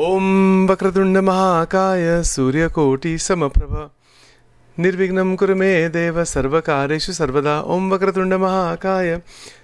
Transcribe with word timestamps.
ओम 0.00 0.24
वक्रतुंड 0.70 1.16
महाकाय 1.16 2.22
सूर्यकोटि 2.22 3.18
समप्रभ। 3.18 3.90
निर्विघ्न 4.78 5.36
कुर 5.36 5.54
मे 5.54 5.88
देव 5.88 6.24
सर्वकारेषु 6.24 7.12
सर्वदा। 7.12 7.60
ओम 7.60 7.88
वक्रतुंड 7.90 8.34
महाकाय 8.34 9.20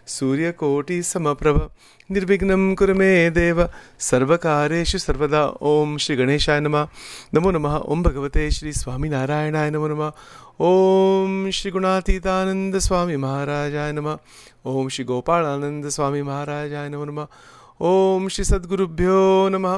सूर्यकोटि 0.07 1.03
समप्रभ। 1.03 1.71
निर्विघ्न 2.11 2.75
कुर 2.75 2.93
मे 2.93 3.31
देव 3.31 3.69
सर्वकारेषु 4.01 4.99
सर्वदा। 4.99 5.45
ओम 5.63 5.97
श्री 5.97 6.17
गणेशाय 6.17 6.61
नमः। 6.61 6.89
नमो 7.35 7.51
नमः। 7.51 7.77
ओम 7.77 8.03
भगवते 8.03 8.51
श्री 8.51 8.73
स्वामी 8.73 9.09
नारायणाय 9.09 9.71
नमो 9.71 9.89
नमः। 9.89 10.13
ओम 10.61 11.51
श्री 11.51 11.71
गुणातीतानंद 11.71 12.79
स्वामी 12.79 13.17
महाराजाय 13.17 13.93
नमः। 13.93 14.19
ओम 14.65 14.89
श्री 14.89 15.05
गोपालानंद 15.05 15.89
स्वामी 15.89 16.23
महाराजाय 16.23 16.89
नमो 16.89 17.05
नमः। 17.05 17.27
ॐ 17.85 18.29
श्री 18.29 18.45
सद्गुरुभ्यो 18.45 19.49
नमः। 19.49 19.73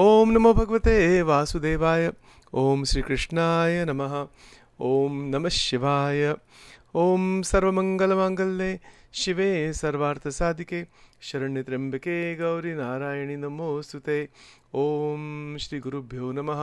ॐ 0.00 0.30
नमो 0.30 0.54
भगवते 0.54 1.22
वासुदेवाय। 1.22 2.12
ॐ 2.54 2.84
श्रीकृष्णाय 2.84 3.84
नमः। 3.84 4.12
ॐ 4.80 5.16
नमः 5.30 5.48
शिवाय। 5.48 6.36
ॐ 6.94 7.42
सर्वमङ्गलमाङ्गल्ये 7.42 8.80
शिवे 9.12 9.72
सर्वार्थसाधिके, 9.72 10.86
शरण्यत्र्यम्बके 11.20 12.36
गौरी 12.36 12.74
नारायणि 12.74 13.36
नमोऽस्तु 13.36 13.98
ते 13.98 14.18
ॐ 14.74 15.56
श्रीगुरुभ्यो 15.60 16.32
नमः। 16.32 16.62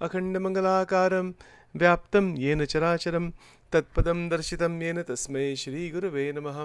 अखण्डमङ्गलाकारं 0.00 1.32
व्याप्तं 1.76 2.36
येन 2.36 2.64
चराचरं, 2.64 3.30
तत्पदं 3.72 4.28
दर्शितं 4.28 4.82
येन 4.82 5.02
तस्मै 5.02 5.56
श्रीगुरवे 5.56 6.32
नमः। 6.32 6.58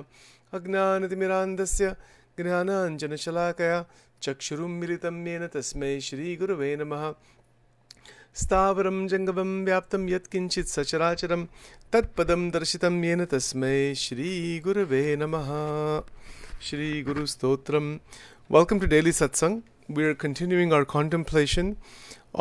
अज्ञानतिमिरान्धस्य 0.54 1.96
ज्ञानाञ्जनशलाकया 2.38 3.78
चक्षुरुन्मिलितं 4.24 5.16
येन 5.28 5.44
तस्मै 5.54 5.92
श्रीगुरवे 6.08 6.70
नमः। 6.82 7.04
स्थावरं 8.42 8.98
जङ्गमं 9.12 9.52
व्याप्तं 9.66 10.08
यत्किञ्चित् 10.10 10.74
सचराचरं। 10.76 11.42
तत्पदं 11.94 12.42
दर्शितं 12.56 12.96
येन 13.04 13.26
तस्मै 13.32 13.80
श्रीगुरवे 14.04 15.04
नमः। 15.22 15.50
श्रीगुरुस्तोत्रं 16.68 17.88
welcome 18.50 18.82
to 18.82 18.88
daily 18.94 19.12
satsang 19.22 19.60
we 19.98 20.04
are 20.10 20.16
continuing 20.24 20.74
our 20.78 20.88
contemplation 20.94 21.74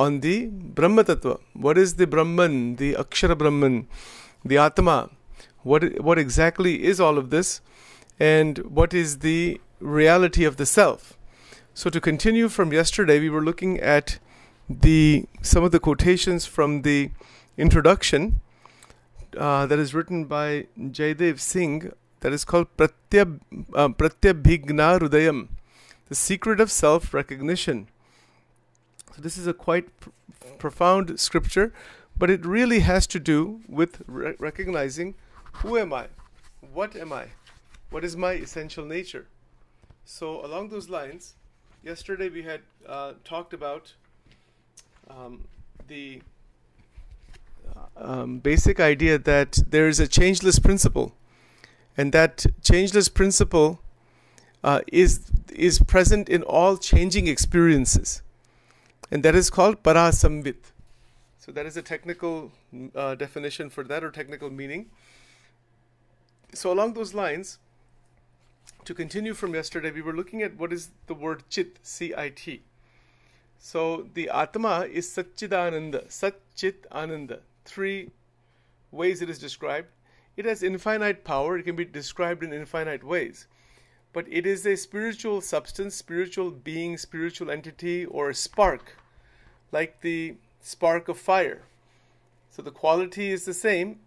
on 0.04 0.20
the 0.24 0.36
Brahmatattva 0.78 1.30
what 1.64 1.78
is 1.84 1.96
the 1.98 2.06
Brahman 2.14 2.58
the 2.80 2.92
Aksharabrahman 3.02 3.78
the 4.46 4.56
Atma 4.66 4.96
what 5.66 5.88
what 6.08 6.22
exactly 6.26 6.74
is 6.92 7.00
all 7.08 7.18
of 7.18 7.30
this 7.34 7.50
and 8.20 8.62
what 8.78 8.94
is 9.02 9.16
the 9.24 9.38
reality 9.80 10.44
of 10.44 10.56
the 10.56 10.66
self? 10.66 11.16
So 11.74 11.90
to 11.90 12.00
continue 12.00 12.48
from 12.48 12.72
yesterday, 12.72 13.18
we 13.20 13.30
were 13.30 13.42
looking 13.42 13.80
at 13.80 14.18
the 14.68 15.26
some 15.42 15.64
of 15.64 15.72
the 15.72 15.80
quotations 15.80 16.46
from 16.46 16.82
the 16.82 17.10
introduction 17.56 18.40
uh, 19.36 19.66
that 19.66 19.78
is 19.78 19.94
written 19.94 20.24
by 20.24 20.66
Jaydev 20.78 21.40
Singh 21.40 21.92
that 22.20 22.32
is 22.32 22.44
called 22.44 22.66
Pratyab, 22.76 23.40
uh, 23.74 23.88
Pratyabhigna 23.88 24.98
Hridayam, 24.98 25.48
the 26.08 26.14
secret 26.14 26.60
of 26.60 26.70
self 26.70 27.12
recognition. 27.12 27.88
So, 29.14 29.22
this 29.22 29.36
is 29.36 29.46
a 29.46 29.54
quite 29.54 29.98
pr- 30.00 30.10
profound 30.58 31.18
scripture, 31.18 31.72
but 32.16 32.30
it 32.30 32.44
really 32.44 32.80
has 32.80 33.06
to 33.08 33.18
do 33.18 33.60
with 33.68 34.02
re- 34.06 34.34
recognizing 34.38 35.14
who 35.54 35.76
am 35.76 35.92
I? 35.92 36.08
What 36.72 36.94
am 36.94 37.12
I? 37.12 37.26
What 37.90 38.04
is 38.04 38.16
my 38.16 38.32
essential 38.32 38.84
nature? 38.84 39.26
So, 40.12 40.44
along 40.44 40.70
those 40.70 40.88
lines, 40.90 41.34
yesterday 41.84 42.28
we 42.28 42.42
had 42.42 42.62
uh, 42.84 43.12
talked 43.22 43.54
about 43.54 43.94
um, 45.08 45.44
the 45.86 46.20
um, 47.96 48.40
basic 48.40 48.80
idea 48.80 49.18
that 49.18 49.60
there 49.68 49.86
is 49.86 50.00
a 50.00 50.08
changeless 50.08 50.58
principle, 50.58 51.14
and 51.96 52.10
that 52.12 52.44
changeless 52.60 53.08
principle 53.08 53.80
uh, 54.64 54.80
is 54.92 55.30
is 55.48 55.78
present 55.78 56.28
in 56.28 56.42
all 56.42 56.76
changing 56.76 57.28
experiences, 57.28 58.20
and 59.12 59.22
that 59.22 59.36
is 59.36 59.48
called 59.48 59.80
parasamvit. 59.84 60.72
So 61.38 61.52
that 61.52 61.66
is 61.66 61.76
a 61.76 61.82
technical 61.82 62.50
uh, 62.96 63.14
definition 63.14 63.70
for 63.70 63.84
that 63.84 64.02
or 64.02 64.10
technical 64.10 64.50
meaning. 64.50 64.90
So 66.52 66.72
along 66.72 66.94
those 66.94 67.14
lines, 67.14 67.60
to 68.90 68.94
continue 68.94 69.34
from 69.34 69.54
yesterday, 69.54 69.92
we 69.92 70.02
were 70.02 70.12
looking 70.12 70.42
at 70.42 70.56
what 70.56 70.72
is 70.72 70.90
the 71.06 71.14
word 71.14 71.44
chit, 71.48 71.78
C-I-T. 71.80 72.60
So 73.56 74.08
the 74.14 74.28
Atma 74.28 74.88
is 74.90 75.06
Satchidananda, 75.06 76.08
Satchit 76.08 76.90
Ananda. 76.90 77.38
Three 77.64 78.10
ways 78.90 79.22
it 79.22 79.30
is 79.30 79.38
described. 79.38 79.86
It 80.36 80.44
has 80.44 80.64
infinite 80.64 81.22
power, 81.22 81.56
it 81.56 81.62
can 81.62 81.76
be 81.76 81.84
described 81.84 82.42
in 82.42 82.52
infinite 82.52 83.04
ways. 83.04 83.46
But 84.12 84.26
it 84.28 84.44
is 84.44 84.66
a 84.66 84.74
spiritual 84.74 85.40
substance, 85.40 85.94
spiritual 85.94 86.50
being, 86.50 86.98
spiritual 86.98 87.48
entity, 87.48 88.06
or 88.06 88.30
a 88.30 88.34
spark, 88.34 88.96
like 89.70 90.00
the 90.00 90.34
spark 90.62 91.06
of 91.06 91.16
fire. 91.16 91.62
So 92.50 92.60
the 92.60 92.72
quality 92.72 93.30
is 93.30 93.44
the 93.44 93.54
same, 93.54 94.00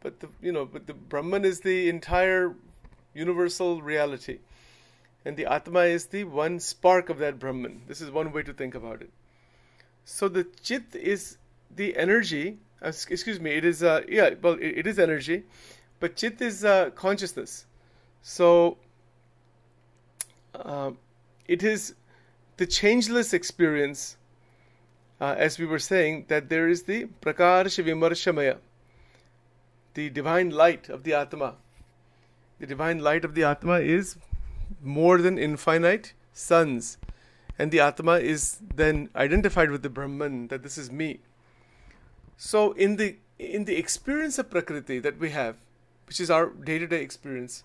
but 0.00 0.20
the 0.20 0.28
you 0.40 0.52
know, 0.52 0.66
but 0.66 0.86
the 0.86 0.94
Brahman 0.94 1.44
is 1.44 1.62
the 1.62 1.88
entire 1.88 2.54
universal 3.14 3.82
reality. 3.82 4.38
And 5.24 5.36
the 5.36 5.46
Atma 5.46 5.80
is 5.80 6.06
the 6.06 6.24
one 6.24 6.60
spark 6.60 7.08
of 7.08 7.18
that 7.18 7.38
Brahman. 7.38 7.82
This 7.86 8.00
is 8.00 8.10
one 8.10 8.32
way 8.32 8.42
to 8.42 8.52
think 8.52 8.74
about 8.74 9.02
it. 9.02 9.10
So 10.04 10.28
the 10.28 10.46
Chit 10.62 10.94
is 10.94 11.36
the 11.74 11.96
energy, 11.96 12.58
uh, 12.80 12.88
excuse 12.88 13.38
me, 13.38 13.50
it 13.50 13.64
is, 13.64 13.82
uh, 13.82 14.02
yeah, 14.08 14.30
well, 14.40 14.54
it, 14.54 14.78
it 14.78 14.86
is 14.86 14.98
energy, 14.98 15.42
but 16.00 16.16
Chit 16.16 16.40
is 16.40 16.64
uh, 16.64 16.90
consciousness. 16.90 17.66
So 18.22 18.78
uh, 20.54 20.92
it 21.46 21.62
is 21.62 21.94
the 22.56 22.66
changeless 22.66 23.32
experience, 23.32 24.16
uh, 25.20 25.34
as 25.36 25.58
we 25.58 25.66
were 25.66 25.78
saying, 25.78 26.26
that 26.28 26.48
there 26.48 26.68
is 26.68 26.84
the 26.84 27.06
Prakasha 27.20 27.84
Vimarshamaya, 27.84 28.58
the 29.94 30.08
divine 30.10 30.50
light 30.50 30.88
of 30.88 31.02
the 31.02 31.14
Atma. 31.14 31.54
The 32.58 32.66
divine 32.66 32.98
light 32.98 33.24
of 33.24 33.34
the 33.34 33.44
Atma 33.44 33.80
is 33.80 34.16
more 34.82 35.18
than 35.18 35.38
infinite 35.38 36.12
suns. 36.32 36.98
And 37.58 37.70
the 37.70 37.80
Atma 37.80 38.14
is 38.14 38.58
then 38.74 39.10
identified 39.16 39.70
with 39.70 39.82
the 39.82 39.90
Brahman, 39.90 40.48
that 40.48 40.62
this 40.62 40.78
is 40.78 40.90
me. 40.90 41.20
So 42.36 42.72
in 42.72 42.96
the 42.96 43.16
in 43.38 43.64
the 43.64 43.76
experience 43.76 44.38
of 44.38 44.50
Prakriti 44.50 44.98
that 45.00 45.18
we 45.18 45.30
have, 45.30 45.56
which 46.06 46.20
is 46.20 46.30
our 46.30 46.46
day-to-day 46.50 47.00
experience, 47.02 47.62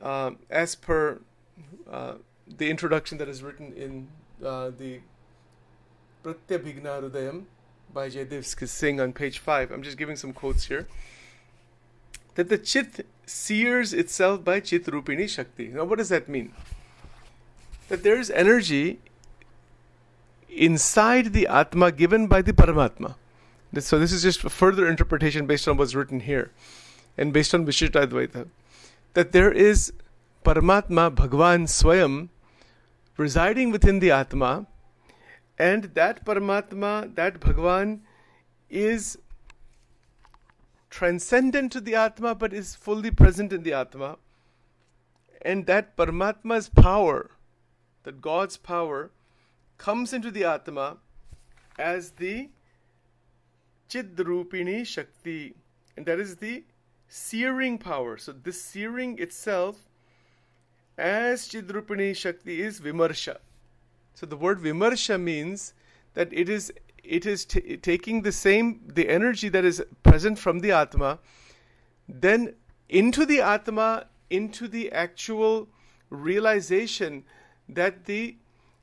uh, 0.00 0.32
as 0.50 0.74
per 0.74 1.20
uh, 1.90 2.14
the 2.46 2.70
introduction 2.70 3.18
that 3.18 3.28
is 3.28 3.42
written 3.42 3.72
in 3.72 4.08
uh, 4.44 4.70
the 4.70 5.00
Pratyabhigna 6.24 7.02
Hridayam 7.02 7.44
by 7.92 8.08
Jaydev 8.08 8.44
Singh 8.68 9.00
on 9.00 9.12
page 9.12 9.38
5. 9.38 9.70
I'm 9.70 9.82
just 9.82 9.96
giving 9.96 10.16
some 10.16 10.32
quotes 10.32 10.64
here. 10.64 10.86
That 12.34 12.48
the 12.48 12.58
Chit 12.58 13.06
sears 13.32 13.92
itself 13.92 14.44
by 14.44 14.60
Chit 14.60 14.84
Rupini 14.86 15.28
Shakti. 15.28 15.68
Now, 15.68 15.84
what 15.84 15.98
does 15.98 16.10
that 16.10 16.28
mean? 16.28 16.52
That 17.88 18.02
there 18.02 18.18
is 18.18 18.30
energy 18.30 19.00
inside 20.48 21.32
the 21.32 21.46
Atma 21.46 21.92
given 21.92 22.26
by 22.26 22.42
the 22.42 22.52
Paramatma. 22.52 23.14
So, 23.78 23.98
this 23.98 24.12
is 24.12 24.22
just 24.22 24.44
a 24.44 24.50
further 24.50 24.86
interpretation 24.86 25.46
based 25.46 25.66
on 25.66 25.78
what's 25.78 25.94
written 25.94 26.20
here 26.20 26.50
and 27.16 27.32
based 27.32 27.54
on 27.54 27.64
Vishishta 27.64 28.06
Advaita. 28.06 28.48
That 29.14 29.32
there 29.32 29.50
is 29.50 29.92
Paramatma, 30.44 31.14
Bhagwan 31.14 31.64
Swayam, 31.64 32.28
residing 33.16 33.70
within 33.70 33.98
the 34.00 34.10
Atma, 34.10 34.66
and 35.58 35.84
that 35.94 36.24
Paramatma, 36.24 37.14
that 37.14 37.40
Bhagwan, 37.40 38.02
is 38.68 39.18
transcendent 40.92 41.72
to 41.72 41.80
the 41.80 41.94
Atma 41.94 42.34
but 42.34 42.52
is 42.52 42.74
fully 42.74 43.10
present 43.10 43.52
in 43.52 43.62
the 43.62 43.72
Atma. 43.72 44.18
And 45.40 45.66
that 45.66 45.96
Paramatma's 45.96 46.68
power, 46.68 47.30
that 48.04 48.20
God's 48.20 48.58
power, 48.58 49.10
comes 49.78 50.12
into 50.12 50.30
the 50.30 50.44
Atma 50.44 50.98
as 51.78 52.12
the 52.12 52.50
Chidrupini 53.88 54.86
Shakti. 54.86 55.54
And 55.96 56.04
that 56.06 56.20
is 56.20 56.36
the 56.36 56.64
searing 57.08 57.78
power. 57.78 58.18
So 58.18 58.32
this 58.32 58.62
searing 58.62 59.18
itself 59.18 59.88
as 60.98 61.48
Chidrupini 61.48 62.14
Shakti 62.14 62.60
is 62.60 62.80
Vimarsha. 62.80 63.38
So 64.14 64.26
the 64.26 64.36
word 64.36 64.60
Vimarsha 64.60 65.20
means 65.20 65.72
that 66.12 66.28
it 66.32 66.50
is 66.50 66.70
it 67.02 67.26
is 67.26 67.44
t- 67.44 67.76
taking 67.76 68.22
the 68.22 68.32
same 68.32 68.80
the 68.94 69.08
energy 69.08 69.48
that 69.48 69.64
is 69.64 69.82
present 70.02 70.38
from 70.38 70.60
the 70.60 70.70
atma 70.70 71.18
then 72.08 72.54
into 72.88 73.26
the 73.26 73.40
atma 73.40 74.06
into 74.30 74.68
the 74.68 74.90
actual 74.92 75.68
realization 76.10 77.24
that 77.68 78.04
the 78.04 78.36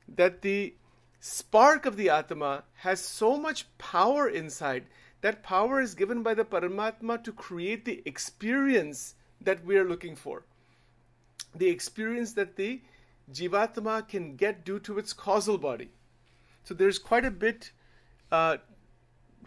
that 0.08 0.42
the 0.42 0.74
spark 1.20 1.86
of 1.86 1.96
the 1.96 2.08
Atma 2.08 2.64
has 2.74 3.00
so 3.00 3.36
much 3.36 3.66
power 3.78 4.28
inside. 4.28 4.86
That 5.20 5.42
power 5.42 5.80
is 5.80 5.94
given 5.94 6.22
by 6.22 6.34
the 6.34 6.44
Paramatma 6.44 7.22
to 7.24 7.32
create 7.32 7.84
the 7.84 8.02
experience 8.06 9.14
that 9.40 9.64
we 9.64 9.76
are 9.76 9.88
looking 9.88 10.16
for. 10.16 10.44
The 11.54 11.68
experience 11.68 12.32
that 12.32 12.56
the 12.56 12.80
Jivatma 13.32 14.08
can 14.08 14.36
get 14.36 14.64
due 14.64 14.80
to 14.80 14.98
its 14.98 15.12
causal 15.12 15.58
body. 15.58 15.90
So 16.64 16.74
there's 16.74 16.98
quite 16.98 17.24
a 17.24 17.30
bit 17.30 17.70
uh, 18.32 18.56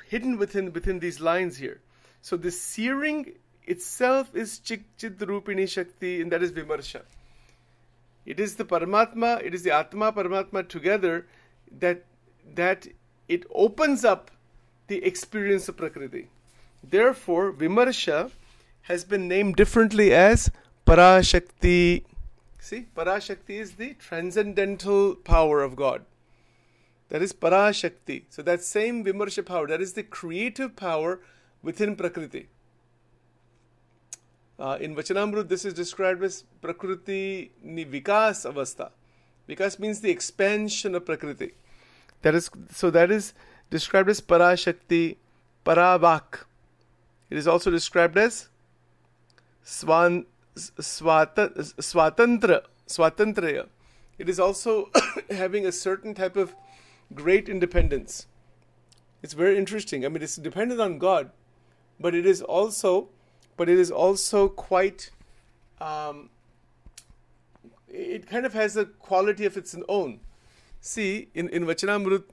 hidden 0.07 0.38
within 0.38 0.74
within 0.74 1.00
these 1.00 1.19
lines 1.19 1.57
here. 1.57 1.81
So 2.21 2.38
the 2.38 2.51
searing 2.51 3.33
itself 3.65 4.35
is 4.35 4.59
Chik 4.59 4.83
Chid 4.97 5.19
Rupini 5.19 5.68
Shakti, 5.68 6.21
and 6.21 6.31
that 6.31 6.44
is 6.44 6.51
Vimarsha. 6.51 7.01
It 8.25 8.39
is 8.39 8.56
the 8.56 8.65
Paramatma, 8.65 9.44
it 9.44 9.53
is 9.53 9.63
the 9.63 9.71
Atma 9.71 10.13
Paramatma 10.13 10.68
together 10.68 11.25
that 11.80 12.06
that 12.56 12.88
it 13.27 13.45
opens 13.53 14.06
up 14.06 14.31
the 14.88 15.03
experience 15.03 15.68
of 15.69 15.77
Prakriti. 15.77 16.29
Therefore, 16.83 17.53
Vimarsha 17.53 18.31
has 18.83 19.03
been 19.06 19.27
named 19.27 19.56
differently 19.56 20.13
as 20.13 20.51
Parashakti. 20.86 22.03
See, 22.59 22.88
Parashakti 22.95 23.59
is 23.59 23.74
the 23.74 23.94
transcendental 23.94 25.15
power 25.15 25.62
of 25.62 25.75
God. 25.75 26.06
That 27.13 27.21
is 27.21 27.31
Parashakti. 27.31 28.24
So 28.30 28.42
that 28.42 28.63
same 28.63 29.06
Vimarsha 29.06 29.45
power, 29.45 29.68
that 29.68 29.81
is 29.81 29.94
the 29.94 30.01
creative 30.01 30.75
power 30.75 31.19
within 31.62 31.95
Prakriti. 31.95 32.48
Uh, 34.57 34.80
in 34.81 34.95
Vachanamrut, 34.95 35.48
this 35.48 35.63
is 35.63 35.75
described 35.75 36.24
as 36.24 36.44
Prakriti 36.60 37.51
ni 37.62 37.86
Vikas 37.86 38.51
Avastha. 38.51 38.89
Vikas 39.48 39.77
means 39.77 40.01
the 40.01 40.10
expansion 40.10 40.95
of 40.95 41.06
Prakriti. 41.06 41.51
That 42.24 42.33
is 42.33 42.50
so 42.71 42.89
that 42.89 43.12
is 43.12 43.36
described 43.69 44.10
as 44.10 44.19
Parashakti, 44.19 45.18
Paravak. 45.63 46.45
It 47.30 47.38
is 47.38 47.48
also 47.48 47.69
described 47.69 48.18
as 48.18 48.50
Swan, 49.62 50.25
swata, 50.56 51.54
Swatantra, 51.77 52.63
Swatantraya. 52.88 53.68
It 54.18 54.30
is 54.30 54.39
also 54.39 54.89
having 55.30 55.68
a 55.68 55.71
certain 55.71 56.15
type 56.15 56.36
of 56.36 56.56
great 57.15 57.50
independence. 57.50 58.27
It's 59.21 59.33
very 59.33 59.57
interesting. 59.57 60.06
I 60.06 60.10
mean, 60.10 60.21
it's 60.21 60.36
dependent 60.36 60.81
on 60.81 60.98
God, 61.00 61.31
but 62.00 62.13
it 62.13 62.25
is 62.25 62.42
also, 62.42 63.10
but 63.57 63.69
it 63.69 63.80
is 63.80 63.92
also 63.92 64.50
quite. 64.50 65.12
Um, 65.80 66.30
it 67.88 68.27
kind 68.27 68.45
of 68.45 68.54
has 68.54 68.75
a 68.75 68.86
quality 68.86 69.45
of 69.45 69.56
its 69.56 69.75
own. 69.88 70.19
See, 70.81 71.30
in 71.33 71.50
in 71.50 71.65
Vachanamrut, 71.65 72.24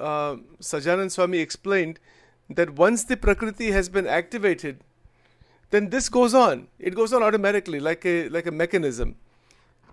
uh, 0.00 0.36
Swami 0.60 1.38
explained 1.38 2.00
that 2.48 2.70
once 2.70 3.04
the 3.04 3.16
Prakriti 3.16 3.70
has 3.72 3.88
been 3.88 4.06
activated, 4.06 4.82
then 5.70 5.90
this 5.90 6.08
goes 6.08 6.34
on. 6.34 6.68
It 6.78 6.94
goes 6.94 7.12
on 7.12 7.22
automatically, 7.22 7.80
like 7.80 8.06
a 8.06 8.28
like 8.30 8.46
a 8.46 8.52
mechanism. 8.52 9.16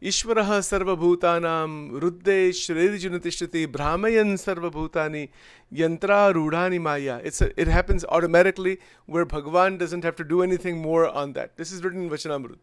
ಈಶ್ವರಃ 0.01 0.49
ಸರ್ವಭೂತಾನಾಂ 0.61 1.71
ರುದ್ದೆ 1.99 2.37
ಶ್ರೇರಿಜುನ 2.53 3.17
ತಿಷ್ಠತಿ 3.17 3.61
ಭ್ರಾಮಯನ್ 3.75 4.33
ಸರ್ವಭೂತಾನಿ 4.37 5.23
ಯಂತ್ರಾರೂಢಾನಿ 5.71 6.79
ಮಾಯಾ 6.79 7.15
it's 7.29 7.43
it 7.61 7.69
happens 7.69 8.05
automatically 8.17 8.73
where 9.09 9.27
Bhagwan 9.35 9.77
doesn't 9.79 10.05
have 10.05 10.17
to 10.17 10.25
do 10.33 10.39
anything 10.43 10.79
more 10.81 11.05
on 11.21 11.31
that 11.35 11.53
this 11.59 11.71
is 11.73 11.81
written 11.83 12.09
Vachanamrut 12.09 12.61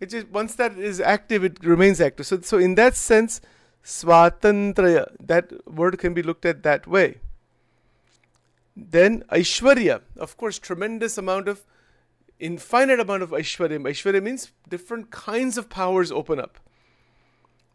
it 0.00 0.14
is 0.14 0.26
once 0.34 0.54
that 0.56 0.78
is 0.90 1.00
active 1.12 1.42
it 1.44 1.58
remains 1.66 2.02
active 2.02 2.28
so 2.28 2.38
so 2.50 2.58
in 2.60 2.76
that 2.76 2.98
sense 3.02 3.34
swatantrya 3.88 4.98
that 5.28 5.50
word 5.80 5.98
can 6.02 6.14
be 6.14 6.22
looked 6.22 6.46
at 6.46 6.62
that 6.64 6.86
way 6.88 7.04
then 8.92 9.16
aishwarya 9.34 9.92
of 10.20 10.34
course 10.36 10.58
tremendous 10.60 11.16
amount 11.18 11.48
of 11.48 11.62
infinite 12.38 13.00
amount 13.00 13.22
of 13.22 13.30
Aishwarya. 13.30 13.78
Aishwarya 13.78 14.22
means 14.22 14.52
different 14.68 15.10
kinds 15.10 15.56
of 15.56 15.68
powers 15.68 16.10
open 16.10 16.40
up. 16.40 16.58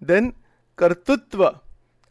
Then 0.02 0.34
Kartutva. 0.78 1.62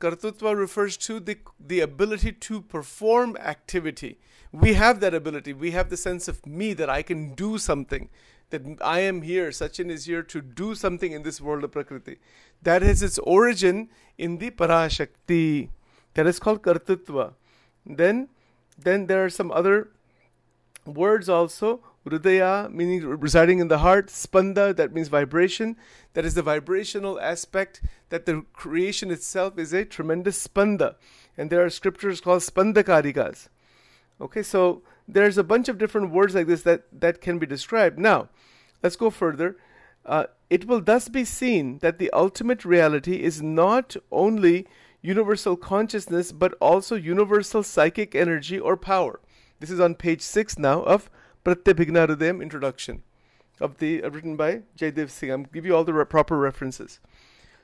Kartutva 0.00 0.56
refers 0.56 0.96
to 0.98 1.20
the, 1.20 1.38
the 1.58 1.80
ability 1.80 2.32
to 2.32 2.60
perform 2.60 3.36
activity. 3.38 4.18
We 4.52 4.74
have 4.74 5.00
that 5.00 5.14
ability. 5.14 5.52
We 5.52 5.70
have 5.70 5.90
the 5.90 5.96
sense 5.96 6.28
of 6.28 6.44
me 6.46 6.74
that 6.74 6.90
I 6.90 7.02
can 7.02 7.34
do 7.34 7.58
something. 7.58 8.08
That 8.50 8.62
I 8.80 9.00
am 9.00 9.22
here, 9.22 9.48
Sachin 9.48 9.90
is 9.90 10.04
here 10.04 10.22
to 10.22 10.40
do 10.40 10.74
something 10.74 11.12
in 11.12 11.22
this 11.22 11.40
world 11.40 11.64
of 11.64 11.72
Prakriti. 11.72 12.18
That 12.62 12.82
has 12.82 13.02
its 13.02 13.18
origin 13.18 13.88
in 14.18 14.38
the 14.38 14.50
Parashakti. 14.50 15.70
That 16.14 16.26
is 16.26 16.38
called 16.38 16.62
Kartutva. 16.62 17.34
Then, 17.84 18.28
then 18.78 19.06
there 19.06 19.24
are 19.24 19.30
some 19.30 19.50
other 19.50 19.90
words 20.84 21.28
also 21.28 21.80
Hridaya, 22.06 22.72
meaning 22.72 23.04
residing 23.04 23.58
in 23.58 23.68
the 23.68 23.78
heart. 23.78 24.08
Spanda, 24.08 24.74
that 24.76 24.92
means 24.92 25.08
vibration. 25.08 25.76
That 26.14 26.24
is 26.24 26.34
the 26.34 26.42
vibrational 26.42 27.20
aspect 27.20 27.82
that 28.10 28.26
the 28.26 28.44
creation 28.52 29.10
itself 29.10 29.58
is 29.58 29.72
a 29.72 29.84
tremendous 29.84 30.46
spanda. 30.46 30.94
And 31.36 31.50
there 31.50 31.64
are 31.64 31.70
scriptures 31.70 32.20
called 32.20 32.42
spandakarikas. 32.42 33.48
Okay, 34.20 34.42
so 34.42 34.82
there's 35.08 35.36
a 35.36 35.44
bunch 35.44 35.68
of 35.68 35.78
different 35.78 36.10
words 36.10 36.34
like 36.34 36.46
this 36.46 36.62
that, 36.62 36.84
that 36.92 37.20
can 37.20 37.38
be 37.38 37.46
described. 37.46 37.98
Now, 37.98 38.28
let's 38.82 38.96
go 38.96 39.10
further. 39.10 39.56
Uh, 40.04 40.26
it 40.48 40.66
will 40.66 40.80
thus 40.80 41.08
be 41.08 41.24
seen 41.24 41.78
that 41.78 41.98
the 41.98 42.10
ultimate 42.12 42.64
reality 42.64 43.22
is 43.22 43.42
not 43.42 43.96
only 44.12 44.66
universal 45.02 45.56
consciousness 45.56 46.32
but 46.32 46.54
also 46.60 46.94
universal 46.94 47.62
psychic 47.62 48.14
energy 48.14 48.58
or 48.58 48.76
power. 48.76 49.20
This 49.58 49.70
is 49.70 49.80
on 49.80 49.94
page 49.94 50.22
6 50.22 50.58
now 50.58 50.82
of 50.82 51.10
Pratyabhigna 51.46 52.08
Hridayam 52.08 52.42
introduction 52.42 53.04
of 53.60 53.78
the 53.78 54.02
uh, 54.02 54.10
written 54.10 54.34
by 54.34 54.62
Jaydev 54.76 55.10
Singh. 55.10 55.30
I'm 55.30 55.44
give 55.44 55.64
you 55.64 55.76
all 55.76 55.84
the 55.84 55.94
re- 55.94 56.04
proper 56.04 56.36
references. 56.36 56.98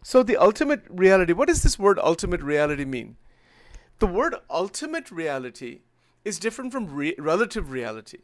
So 0.05 0.23
the 0.23 0.37
ultimate 0.37 0.85
reality. 0.89 1.33
What 1.33 1.49
does 1.49 1.65
this 1.65 1.81
word 1.81 1.99
ultimate 1.99 2.43
reality 2.43 2.85
mean? 2.85 3.17
The 3.99 4.07
word 4.07 4.37
ultimate 4.49 5.11
reality 5.11 5.81
is 6.25 6.39
different 6.39 6.71
from 6.71 6.95
re- 6.95 7.17
relative 7.19 7.73
reality. 7.73 8.19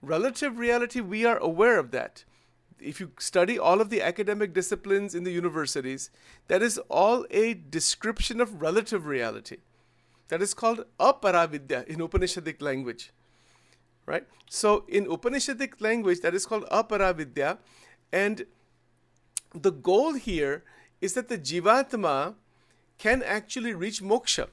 Relative 0.00 0.56
reality, 0.56 1.02
we 1.02 1.26
are 1.26 1.36
aware 1.36 1.78
of 1.78 1.90
that. 1.90 2.24
If 2.80 2.98
you 2.98 3.12
study 3.18 3.58
all 3.58 3.82
of 3.82 3.90
the 3.90 4.00
academic 4.00 4.54
disciplines 4.54 5.14
in 5.14 5.24
the 5.24 5.32
universities, 5.32 6.08
that 6.48 6.62
is 6.62 6.78
all 6.88 7.26
a 7.30 7.52
description 7.52 8.40
of 8.40 8.62
relative 8.62 9.04
reality. 9.04 9.58
That 10.28 10.40
is 10.40 10.54
called 10.54 10.86
aparavidya 10.98 11.86
in 11.88 11.98
Upanishadic 11.98 12.62
language 12.62 13.12
right? 14.06 14.26
So 14.48 14.84
in 14.88 15.06
Upanishadic 15.06 15.80
language, 15.80 16.20
that 16.20 16.34
is 16.34 16.46
called 16.46 16.64
aparavidya, 16.70 17.58
and 18.12 18.46
the 19.54 19.72
goal 19.72 20.14
here 20.14 20.64
is 21.00 21.14
that 21.14 21.28
the 21.28 21.38
jivatma 21.38 22.34
can 22.98 23.22
actually 23.22 23.74
reach 23.74 24.02
moksha. 24.02 24.48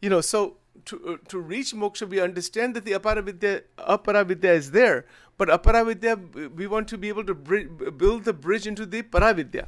You 0.00 0.10
know, 0.10 0.20
so 0.20 0.56
to, 0.86 0.96
uh, 1.06 1.28
to 1.28 1.38
reach 1.38 1.72
moksha, 1.72 2.08
we 2.08 2.20
understand 2.20 2.74
that 2.74 2.84
the 2.84 2.92
aparavidya, 2.92 3.62
aparavidya 3.78 4.54
is 4.54 4.70
there, 4.70 5.06
but 5.36 5.48
aparavidya, 5.48 6.54
we 6.54 6.66
want 6.66 6.88
to 6.88 6.98
be 6.98 7.08
able 7.08 7.24
to 7.24 7.34
build 7.34 8.24
the 8.24 8.32
bridge 8.32 8.66
into 8.66 8.86
the 8.86 9.02
paravidya. 9.02 9.66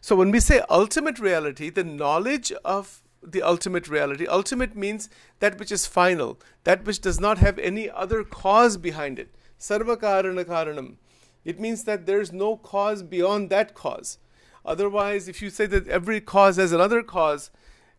So 0.00 0.16
when 0.16 0.30
we 0.30 0.40
say 0.40 0.62
ultimate 0.70 1.18
reality, 1.18 1.70
the 1.70 1.84
knowledge 1.84 2.52
of 2.64 3.02
the 3.22 3.42
ultimate 3.42 3.88
reality. 3.88 4.26
Ultimate 4.26 4.76
means 4.76 5.08
that 5.40 5.58
which 5.58 5.72
is 5.72 5.86
final, 5.86 6.38
that 6.64 6.84
which 6.84 7.00
does 7.00 7.20
not 7.20 7.38
have 7.38 7.58
any 7.58 7.90
other 7.90 8.24
cause 8.24 8.76
behind 8.76 9.18
it. 9.18 9.34
Sarva 9.58 9.96
karana 9.96 10.44
karanam. 10.44 10.96
It 11.44 11.58
means 11.58 11.84
that 11.84 12.06
there 12.06 12.20
is 12.20 12.32
no 12.32 12.56
cause 12.56 13.02
beyond 13.02 13.50
that 13.50 13.74
cause. 13.74 14.18
Otherwise, 14.64 15.28
if 15.28 15.40
you 15.40 15.50
say 15.50 15.66
that 15.66 15.88
every 15.88 16.20
cause 16.20 16.56
has 16.56 16.72
another 16.72 17.02
cause, 17.02 17.50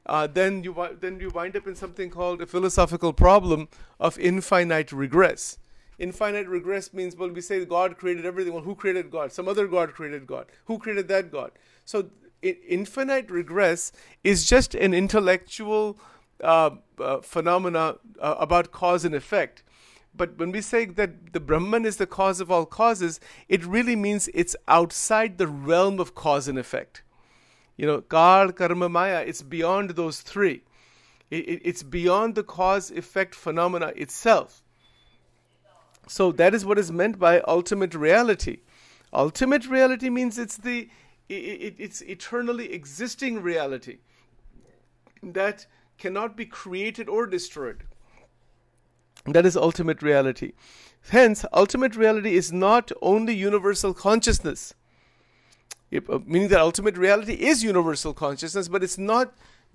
uh, 0.06 0.28
then 0.28 0.64
you 0.64 0.76
then 1.00 1.20
you 1.20 1.30
wind 1.30 1.56
up 1.56 1.68
in 1.68 1.76
something 1.76 2.10
called 2.10 2.42
a 2.42 2.46
philosophical 2.46 3.14
problem 3.14 3.68
of 4.00 4.18
infinite 4.20 4.92
regress. 4.92 5.58
Infinite 5.98 6.48
regress 6.48 6.94
means 6.94 7.16
well, 7.16 7.30
we 7.30 7.42
say 7.42 7.64
God 7.66 7.98
created 7.98 8.26
everything. 8.26 8.54
Well, 8.54 8.64
who 8.64 8.76
created 8.76 9.12
God? 9.12 9.34
Some 9.34 9.48
other 9.48 9.68
God 9.68 9.94
created 9.94 10.26
God. 10.26 10.46
Who 10.66 10.80
created 10.80 11.08
that 11.10 11.32
God? 11.32 11.52
So 11.86 12.10
infinite 12.42 13.30
regress 13.30 13.92
is 14.24 14.46
just 14.46 14.76
an 14.76 14.94
intellectual 14.94 16.00
uh, 16.42 16.72
uh, 17.00 17.22
phenomena 17.22 17.98
uh, 18.20 18.36
about 18.40 18.72
cause 18.72 19.06
and 19.06 19.16
effect. 19.16 19.64
But 20.16 20.38
when 20.38 20.52
we 20.52 20.62
say 20.62 20.86
that 20.86 21.34
the 21.34 21.40
Brahman 21.40 21.86
is 21.86 21.98
the 21.98 22.08
cause 22.08 22.40
of 22.42 22.52
all 22.52 22.66
causes, 22.66 23.20
it 23.48 23.66
really 23.66 23.96
means 23.96 24.30
it's 24.34 24.56
outside 24.68 25.38
the 25.38 25.48
realm 25.48 26.00
of 26.00 26.16
cause 26.16 26.48
and 26.48 26.58
effect. 26.58 27.04
You 27.78 27.86
know, 27.86 28.02
Kal, 28.02 28.52
Karma, 28.52 28.90
Maya, 28.90 29.24
it's 29.26 29.42
beyond 29.42 29.92
those 29.92 30.22
three. 30.22 30.64
It, 31.30 31.48
it, 31.48 31.62
it's 31.64 31.84
beyond 31.84 32.36
the 32.36 32.44
cause 32.44 32.92
effect 32.92 33.36
phenomena 33.36 33.94
itself. 33.96 34.64
So 36.08 36.32
that 36.34 36.54
is 36.54 36.66
what 36.66 36.80
is 36.80 36.92
meant 36.92 37.20
by 37.20 37.40
ultimate 37.42 37.94
reality. 37.94 38.58
Ultimate 39.14 39.68
reality 39.68 40.10
means 40.10 40.38
it's 40.38 40.58
the 40.58 40.90
it's 41.30 42.02
eternally 42.02 42.74
existing 42.74 43.42
reality. 43.42 43.98
that 45.22 45.66
cannot 45.98 46.38
be 46.38 46.46
created 46.46 47.10
or 47.10 47.28
destroyed. 47.28 47.84
That 49.26 49.46
is 49.46 49.58
ultimate 49.58 50.02
reality. 50.02 50.54
Hence, 51.10 51.46
ultimate 51.54 51.96
reality 51.96 52.36
is 52.36 52.54
not 52.54 52.92
only 53.02 53.34
universal 53.34 53.94
consciousness, 53.94 54.74
uh, 55.94 56.20
meaning 56.26 56.48
that 56.50 56.62
ultimate 56.62 56.98
reality 56.98 57.34
is 57.34 57.64
universal 57.64 58.14
consciousness, 58.14 58.68
but 58.68 58.84
it's 58.84 58.98
not 58.98 59.34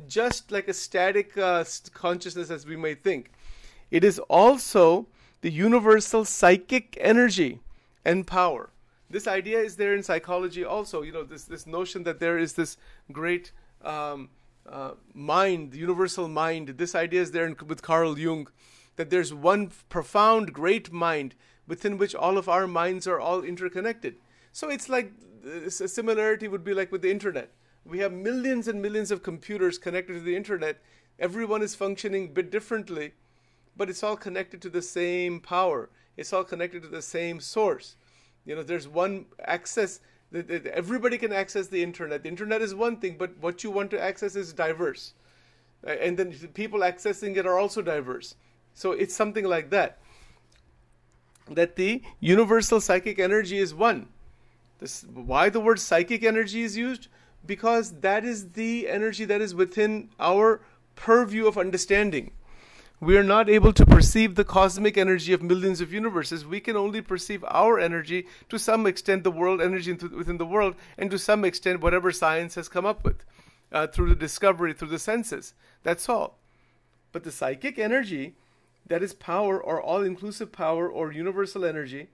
just 0.09 0.51
like 0.51 0.69
a 0.69 0.73
static 0.73 1.37
uh, 1.37 1.65
consciousness 1.93 2.51
as 2.51 2.67
we 2.67 2.77
may 2.77 2.95
think. 2.95 3.31
It 3.91 4.03
is 4.03 4.19
also 4.19 5.07
the 5.43 5.51
universal 5.51 6.25
psychic 6.25 6.97
energy 7.01 7.61
and 8.05 8.27
power. 8.27 8.71
This 9.11 9.27
idea 9.27 9.61
is 9.61 9.77
there 9.77 9.95
in 9.95 10.03
psychology 10.03 10.65
also. 10.65 11.03
You 11.03 11.13
know, 11.13 11.25
this, 11.25 11.45
this 11.45 11.67
notion 11.67 12.05
that 12.05 12.21
there 12.21 12.39
is 12.39 12.55
this 12.55 12.77
great 13.13 13.53
um, 13.83 14.31
uh, 14.69 14.93
mind, 15.13 15.73
the 15.73 15.79
universal 15.79 16.29
mind. 16.29 16.69
This 16.69 16.95
idea 16.95 17.21
is 17.21 17.33
there 17.33 17.47
in, 17.47 17.57
with 17.67 17.83
Carl 17.83 18.19
Jung 18.19 18.49
that 18.97 19.11
there's 19.11 19.35
one 19.35 19.71
profound 19.89 20.53
great 20.53 20.93
mind 20.93 21.35
within 21.67 21.99
which 21.99 22.15
all 22.15 22.39
of 22.39 22.49
our 22.49 22.67
minds 22.67 23.07
are 23.07 23.21
all 23.21 23.43
interconnected. 23.43 24.17
So 24.53 24.69
it's 24.69 24.89
like 24.89 25.13
a 25.45 25.71
similarity 25.71 26.49
would 26.49 26.65
be 26.65 26.75
like 26.75 26.93
with 26.93 27.03
the 27.03 27.11
internet. 27.11 27.51
We 27.85 27.99
have 27.99 28.13
millions 28.13 28.69
and 28.69 28.81
millions 28.81 29.11
of 29.11 29.23
computers 29.23 29.79
connected 29.79 30.15
to 30.15 30.21
the 30.21 30.37
internet. 30.37 30.81
Everyone 31.19 31.63
is 31.63 31.75
functioning 31.75 32.27
a 32.27 32.33
bit 32.33 32.51
differently, 32.51 33.13
but 33.77 33.91
it's 33.91 34.03
all 34.03 34.17
connected 34.17 34.63
to 34.63 34.71
the 34.71 34.83
same 34.83 35.41
power. 35.41 35.91
It's 36.17 36.33
all 36.33 36.45
connected 36.45 36.83
to 36.83 36.89
the 36.89 37.03
same 37.03 37.41
source. 37.41 37.97
You 38.45 38.57
know, 38.57 38.63
there's 38.63 38.89
one 38.89 39.27
access. 39.45 40.01
That 40.33 40.67
everybody 40.67 41.17
can 41.17 41.33
access 41.33 41.69
the 41.69 41.83
internet. 41.83 42.25
The 42.25 42.29
internet 42.29 42.61
is 42.61 42.75
one 42.75 42.97
thing, 42.97 43.17
but 43.17 43.39
what 43.41 43.63
you 43.63 43.71
want 43.71 43.91
to 43.93 44.01
access 44.01 44.35
is 44.35 44.53
diverse. 44.53 45.15
And 45.85 46.17
then 46.17 46.33
people 46.55 46.81
accessing 46.81 47.37
it 47.37 47.47
are 47.47 47.59
also 47.59 47.83
diverse. 47.83 48.35
So 48.75 48.93
it's 48.93 49.15
something 49.15 49.45
like 49.45 49.71
that. 49.71 49.99
That 51.51 51.77
the 51.77 52.03
universal 52.21 52.81
psychic 52.81 53.19
energy 53.19 53.59
is 53.59 53.75
one. 53.75 54.09
This, 54.79 55.05
why 55.05 55.51
the 55.51 55.61
word 55.61 55.79
psychic 55.79 56.25
energy 56.25 56.63
is 56.63 56.77
used? 56.77 57.09
Because 57.47 58.01
that 58.01 58.25
is 58.25 58.53
the 58.53 58.89
energy 58.89 59.25
that 59.27 59.41
is 59.41 59.55
within 59.55 60.09
our 60.19 60.63
purview 60.97 61.47
of 61.47 61.59
understanding. 61.59 62.33
We 63.05 63.17
are 63.17 63.25
not 63.25 63.51
able 63.51 63.73
to 63.75 63.85
perceive 63.85 64.35
the 64.35 64.45
cosmic 64.45 64.97
energy 64.97 65.33
of 65.33 65.43
millions 65.43 65.81
of 65.81 65.93
universes. 65.93 66.47
We 66.47 66.61
can 66.61 66.77
only 66.77 67.03
perceive 67.03 67.45
our 67.49 67.79
energy, 67.79 68.27
to 68.49 68.59
some 68.59 68.87
extent, 68.87 69.25
the 69.25 69.31
world 69.31 69.61
energy 69.61 69.93
within 69.93 70.39
the 70.39 70.47
world, 70.47 70.75
and 70.97 71.11
to 71.11 71.19
some 71.19 71.45
extent, 71.45 71.81
whatever 71.81 72.11
science 72.13 72.55
has 72.55 72.69
come 72.69 72.87
up 72.87 73.05
with 73.05 73.25
uh, 73.73 73.87
through 73.89 74.09
the 74.09 74.15
discovery, 74.15 74.73
through 74.73 74.89
the 74.89 74.99
senses. 74.99 75.55
That's 75.83 76.09
all. 76.09 76.39
But 77.13 77.25
the 77.25 77.33
psychic 77.33 77.79
energy 77.79 78.35
that 78.87 79.03
is 79.03 79.15
power 79.15 79.61
or 79.61 79.81
all 79.81 80.03
inclusive 80.03 80.53
power 80.53 80.89
or 80.89 81.13
universal 81.13 81.65
energy, 81.65 82.09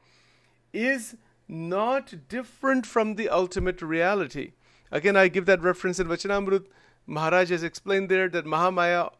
is 0.72 1.16
not 1.48 2.28
different 2.28 2.86
from 2.86 3.16
the 3.16 3.28
ultimate 3.28 3.82
reality. 3.82 4.52
Again, 4.90 5.16
I 5.16 5.28
give 5.28 5.46
that 5.46 5.62
reference 5.62 5.98
in 5.98 6.06
Vachanamrut. 6.06 6.66
Maharaj 7.06 7.50
has 7.50 7.62
explained 7.62 8.08
there 8.08 8.28
that 8.28 8.44
Mahamaya 8.44 9.12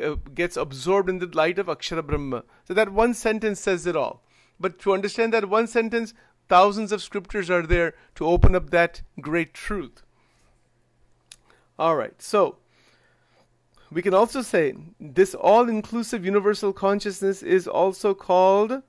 Uh, 0.00 0.14
gets 0.34 0.56
absorbed 0.56 1.08
in 1.08 1.18
the 1.18 1.26
light 1.26 1.58
of 1.58 1.66
Akshara 1.66 2.06
Brahma. 2.06 2.44
So 2.64 2.74
that 2.74 2.92
one 2.92 3.14
sentence 3.14 3.58
says 3.58 3.86
it 3.86 3.96
all. 3.96 4.22
But 4.60 4.78
to 4.80 4.92
understand 4.92 5.32
that 5.32 5.48
one 5.48 5.66
sentence, 5.66 6.14
thousands 6.48 6.92
of 6.92 7.02
scriptures 7.02 7.50
are 7.50 7.66
there 7.66 7.94
to 8.14 8.26
open 8.26 8.54
up 8.54 8.70
that 8.70 9.02
great 9.20 9.54
truth. 9.54 10.02
All 11.78 11.96
right, 11.96 12.20
so 12.22 12.58
we 13.90 14.02
can 14.02 14.14
also 14.14 14.40
say 14.40 14.74
this 15.00 15.34
all 15.34 15.68
inclusive 15.68 16.24
universal 16.24 16.72
consciousness 16.72 17.42
is 17.42 17.66
also 17.66 18.14
called 18.14 18.82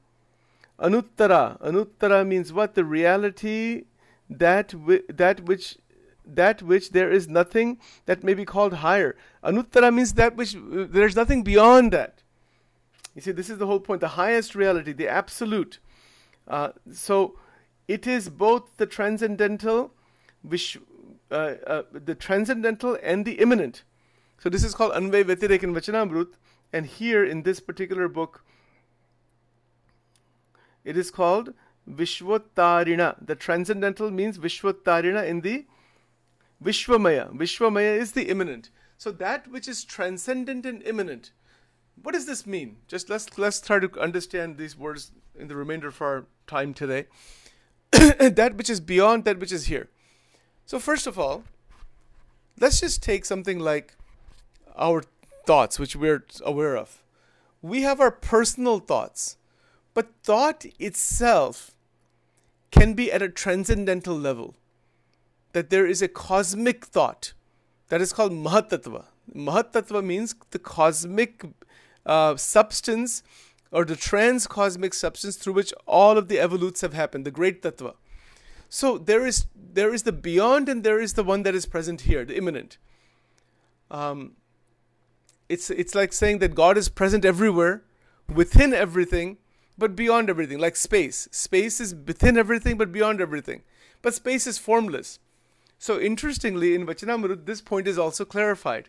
anuttara. 0.79 1.59
Anuttara 1.61 2.27
means 2.27 2.53
what? 2.53 2.75
The 2.75 2.85
reality 2.85 3.85
that, 4.29 4.69
wi- 4.69 5.03
that 5.09 5.45
which 5.45 5.77
that 6.25 6.61
which 6.61 6.91
there 6.91 7.11
is 7.11 7.27
nothing 7.27 7.79
that 8.05 8.23
may 8.23 8.33
be 8.33 8.45
called 8.45 8.75
higher. 8.75 9.15
Anuttara 9.43 9.93
means 9.93 10.13
that 10.13 10.35
which 10.35 10.55
uh, 10.55 10.85
there's 10.89 11.15
nothing 11.15 11.43
beyond 11.43 11.91
that. 11.91 12.21
You 13.15 13.21
see, 13.21 13.31
this 13.31 13.49
is 13.49 13.57
the 13.57 13.67
whole 13.67 13.79
point. 13.79 14.01
The 14.01 14.09
highest 14.09 14.55
reality, 14.55 14.93
the 14.93 15.07
absolute. 15.07 15.79
Uh, 16.47 16.69
so 16.91 17.37
it 17.87 18.07
is 18.07 18.29
both 18.29 18.77
the 18.77 18.85
transcendental, 18.85 19.93
which 20.41 20.79
uh, 21.31 21.55
uh, 21.67 21.83
the 21.91 22.15
transcendental 22.15 22.97
and 23.03 23.25
the 23.25 23.33
immanent. 23.33 23.83
So 24.39 24.49
this 24.49 24.63
is 24.63 24.73
called 24.73 24.93
Anvay 24.93 25.23
Vyatirek 25.23 25.63
in 25.63 25.73
Vachanamrut. 25.73 26.33
And 26.71 26.87
here 26.87 27.23
in 27.23 27.43
this 27.43 27.59
particular 27.59 28.07
book, 28.07 28.43
it 30.83 30.97
is 30.97 31.11
called 31.11 31.53
Vishwatarina. 31.89 33.15
The 33.25 33.35
transcendental 33.35 34.09
means 34.09 34.37
Vishwatarina 34.37 35.27
in 35.27 35.41
the 35.41 35.65
Vishwamaya. 36.63 37.35
Vishwamaya 37.35 37.97
is 37.97 38.13
the 38.13 38.29
immanent. 38.29 38.69
So 38.97 39.11
that 39.11 39.47
which 39.49 39.67
is 39.67 39.83
transcendent 39.83 40.65
and 40.65 40.81
immanent. 40.83 41.31
What 42.01 42.13
does 42.13 42.25
this 42.25 42.47
mean? 42.47 42.77
Just 42.87 43.09
let's 43.09 43.37
let's 43.37 43.61
try 43.61 43.79
to 43.79 43.99
understand 43.99 44.57
these 44.57 44.77
words 44.77 45.11
in 45.37 45.47
the 45.47 45.55
remainder 45.55 45.89
of 45.89 46.01
our 46.01 46.25
time 46.47 46.73
today. 46.73 47.05
that 47.91 48.55
which 48.55 48.69
is 48.69 48.79
beyond 48.79 49.25
that 49.25 49.39
which 49.39 49.51
is 49.51 49.65
here. 49.65 49.89
So 50.65 50.79
first 50.79 51.05
of 51.05 51.19
all, 51.19 51.43
let's 52.59 52.79
just 52.79 53.03
take 53.03 53.25
something 53.25 53.59
like 53.59 53.95
our 54.75 55.03
thoughts, 55.45 55.77
which 55.77 55.95
we're 55.95 56.25
aware 56.43 56.77
of. 56.77 57.03
We 57.61 57.81
have 57.81 57.99
our 57.99 58.11
personal 58.11 58.79
thoughts, 58.79 59.37
but 59.93 60.11
thought 60.23 60.65
itself 60.79 61.75
can 62.71 62.93
be 62.93 63.11
at 63.11 63.21
a 63.21 63.29
transcendental 63.29 64.17
level. 64.17 64.55
That 65.53 65.69
there 65.69 65.85
is 65.85 66.01
a 66.01 66.07
cosmic 66.07 66.85
thought 66.85 67.33
that 67.89 68.01
is 68.01 68.11
called 68.11 68.31
Mahatattva. 68.31 69.05
Mahatattva 69.33 70.03
means 70.03 70.35
the 70.51 70.59
cosmic 70.59 71.45
uh, 72.05 72.35
substance 72.35 73.23
or 73.71 73.85
the 73.85 73.95
trans 73.95 74.45
cosmic 74.45 74.93
substance 74.93 75.35
through 75.35 75.53
which 75.53 75.73
all 75.87 76.17
of 76.17 76.27
the 76.27 76.37
evolutes 76.37 76.81
have 76.81 76.93
happened, 76.93 77.25
the 77.25 77.31
great 77.31 77.61
Tattva. 77.61 77.95
So 78.69 78.97
there 78.97 79.25
is 79.25 79.47
there 79.55 79.93
is 79.93 80.03
the 80.03 80.11
beyond 80.11 80.69
and 80.69 80.83
there 80.83 80.99
is 80.99 81.13
the 81.13 81.23
one 81.23 81.43
that 81.43 81.55
is 81.55 81.65
present 81.65 82.01
here, 82.01 82.25
the 82.25 82.37
immanent. 82.37 82.77
Um, 83.91 84.33
it's 85.49 85.69
it's 85.69 85.95
like 85.95 86.13
saying 86.13 86.39
that 86.39 86.55
God 86.55 86.77
is 86.77 86.89
present 86.89 87.25
everywhere, 87.25 87.83
within 88.33 88.73
everything, 88.73 89.37
but 89.77 89.95
beyond 89.95 90.29
everything, 90.29 90.59
like 90.59 90.75
space. 90.75 91.27
Space 91.31 91.79
is 91.79 91.93
within 91.93 92.37
everything 92.37 92.77
but 92.77 92.91
beyond 92.91 93.21
everything. 93.21 93.63
But 94.01 94.13
space 94.13 94.47
is 94.47 94.57
formless. 94.57 95.19
So 95.83 95.99
interestingly, 95.99 96.75
in 96.75 96.85
Vachanamrut, 96.85 97.45
this 97.45 97.59
point 97.59 97.89
is 97.89 97.97
also 97.97 98.23
clarified. 98.23 98.87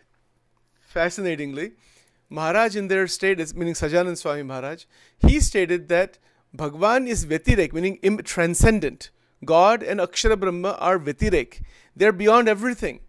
Fascinatingly, 0.79 1.73
Maharaj 2.29 2.77
in 2.77 2.87
their 2.87 3.05
status, 3.07 3.53
meaning 3.53 3.73
Sahajanand 3.73 4.17
Swami 4.17 4.43
Maharaj, 4.43 4.85
he 5.19 5.41
stated 5.41 5.89
that 5.89 6.17
Bhagwan 6.53 7.05
is 7.05 7.25
Vyatirek, 7.25 7.73
meaning 7.73 7.97
Im- 8.01 8.19
transcendent. 8.19 9.09
God 9.43 9.83
and 9.83 9.99
Akshara 9.99 10.39
Brahma 10.39 10.77
are 10.79 10.97
Vyatirek. 10.97 11.63
They're 11.97 12.13
beyond 12.13 12.47
everything, 12.47 13.01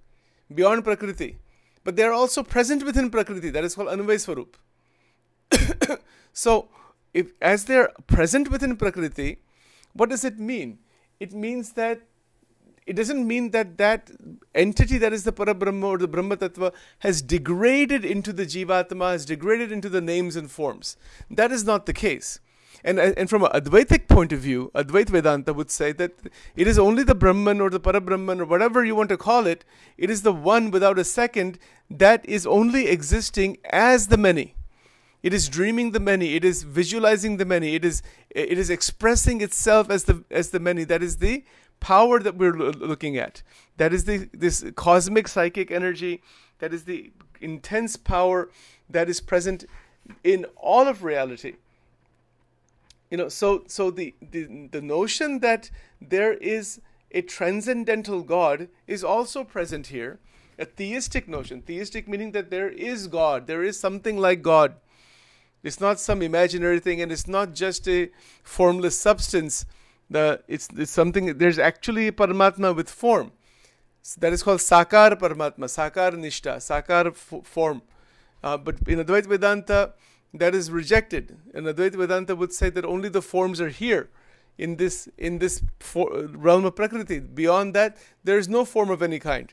beyond 0.53 0.83
Prakriti 0.83 1.39
but 1.85 1.95
they 1.95 2.03
are 2.03 2.13
also 2.13 2.43
present 2.43 2.85
within 2.85 3.11
Prakriti. 3.11 3.51
That 3.51 3.63
is 3.63 3.77
called 3.77 3.89
Anvay 3.91 4.49
so, 6.33 6.69
if 7.15 7.31
as 7.41 7.67
they 7.67 7.77
are 7.77 7.93
present 8.09 8.51
within 8.51 8.77
Prakriti, 8.77 9.39
what 9.93 10.11
does 10.11 10.25
it 10.25 10.41
mean? 10.41 10.81
It 11.21 11.33
means 11.33 11.75
that 11.75 12.01
it 12.87 12.95
doesn't 12.95 13.27
mean 13.27 13.51
that 13.51 13.79
that 13.79 14.11
entity 14.55 14.97
that 14.99 15.13
is 15.13 15.25
the 15.25 15.33
Parabrahma 15.33 15.85
or 15.85 15.99
the 15.99 16.07
Brahma 16.09 16.37
Tattva 16.37 16.73
has 17.01 17.21
degraded 17.21 18.05
into 18.05 18.33
the 18.33 18.47
Jivatma, 18.47 19.13
has 19.13 19.27
degraded 19.27 19.73
into 19.73 19.89
the 19.89 20.01
names 20.01 20.37
and 20.37 20.51
forms. 20.51 20.97
That 21.31 21.51
is 21.51 21.65
not 21.65 21.87
the 21.87 21.93
case. 21.93 22.39
And, 22.85 23.01
uh, 23.01 23.13
and 23.17 23.29
from 23.29 23.43
an 23.43 23.51
Advaitic 23.53 24.07
point 24.07 24.33
of 24.33 24.39
view, 24.39 24.71
Advait 24.75 25.09
Vedanta 25.09 25.53
would 25.53 25.71
say 25.71 25.91
that 25.93 26.13
it 26.55 26.69
is 26.69 26.79
only 26.79 27.03
the 27.03 27.17
Brahman 27.17 27.61
or 27.61 27.71
the 27.71 27.81
Parabrahman 27.81 28.41
or 28.41 28.45
whatever 28.45 28.85
you 28.85 28.95
want 28.95 29.09
to 29.09 29.17
call 29.17 29.47
it, 29.47 29.65
it 29.99 30.09
is 30.09 30.23
the 30.23 30.33
one 30.33 30.71
without 30.71 30.99
a 30.99 31.05
second 31.05 31.59
that 31.91 32.25
is 32.25 32.47
only 32.47 32.87
existing 32.87 33.59
as 33.71 34.07
the 34.07 34.17
many. 34.17 34.55
It 35.23 35.35
is 35.35 35.49
dreaming 35.49 35.91
the 35.91 35.99
many, 35.99 36.35
it 36.35 36.45
is 36.45 36.63
visualizing 36.63 37.39
the 37.39 37.45
many, 37.45 37.75
it 37.75 37.85
is, 37.85 38.03
it 38.31 38.59
is 38.59 38.71
expressing 38.71 39.41
itself 39.41 39.91
as 39.91 40.05
the, 40.05 40.23
as 40.31 40.51
the 40.51 40.61
many. 40.61 40.85
That 40.85 41.03
is 41.03 41.17
the 41.17 41.43
power 41.81 42.19
that 42.21 42.37
we're 42.37 42.57
looking 42.57 43.17
at. 43.17 43.43
That 43.77 43.93
is 43.93 44.05
the, 44.05 44.29
this 44.33 44.65
cosmic 44.75 45.29
psychic 45.29 45.71
energy, 45.71 46.23
that 46.59 46.73
is 46.73 46.85
the 46.85 47.13
intense 47.41 47.97
power 47.97 48.49
that 48.89 49.09
is 49.09 49.21
present 49.21 49.65
in 50.25 50.45
all 50.57 50.87
of 50.87 51.03
reality 51.03 51.57
you 53.11 53.17
know 53.19 53.29
so 53.29 53.65
so 53.67 53.91
the, 53.91 54.15
the 54.31 54.69
the 54.71 54.81
notion 54.81 55.41
that 55.41 55.69
there 56.01 56.33
is 56.35 56.81
a 57.11 57.21
transcendental 57.21 58.23
god 58.23 58.69
is 58.87 59.05
also 59.05 59.45
present 59.45 59.89
here 59.89 60.19
a 60.59 60.65
theistic 60.65 61.29
notion. 61.29 61.63
Theistic 61.63 62.09
meaning 62.09 62.33
that 62.33 62.51
there 62.51 62.69
is 62.69 63.09
God, 63.09 63.47
there 63.47 63.63
is 63.63 63.79
something 63.79 64.17
like 64.17 64.43
God. 64.43 64.75
It's 65.63 65.81
not 65.81 65.99
some 65.99 66.23
imaginary 66.23 66.81
thing, 66.81 67.01
and 67.01 67.11
it's 67.11 67.27
not 67.27 67.55
just 67.55 67.89
a 67.89 68.11
formless 68.43 68.99
substance. 68.99 69.67
The 70.09 70.43
it's, 70.47 70.69
it's 70.77 70.91
something. 70.91 71.39
There's 71.39 71.59
actually 71.59 72.11
Paramatma 72.13 72.75
with 72.75 72.89
form. 72.91 73.33
So 74.03 74.21
that 74.21 74.33
is 74.33 74.43
called 74.43 74.61
Sakar 74.61 75.19
Paramatma, 75.19 75.67
Sakar 75.67 76.13
Nishta, 76.13 76.57
Sakar 76.57 77.09
f- 77.09 77.45
form. 77.45 77.83
Uh, 78.43 78.57
but 78.57 78.77
in 78.87 79.01
Advaita 79.01 79.27
Vedanta, 79.27 79.93
that 80.33 80.55
is 80.55 80.71
rejected. 80.71 81.37
And 81.53 81.67
Advaita 81.67 81.97
Vedanta 81.97 82.37
would 82.37 82.53
say 82.53 82.71
that 82.71 82.85
only 82.85 83.09
the 83.09 83.23
forms 83.23 83.61
are 83.61 83.69
here 83.69 84.09
in 84.59 84.77
this 84.77 85.09
in 85.19 85.39
this 85.39 85.63
for, 85.81 86.09
realm 86.29 86.65
of 86.65 86.77
Prakriti. 86.77 87.19
Beyond 87.19 87.75
that, 87.75 87.97
there 88.23 88.39
is 88.39 88.49
no 88.49 88.65
form 88.65 88.91
of 88.91 89.03
any 89.03 89.19
kind. 89.19 89.53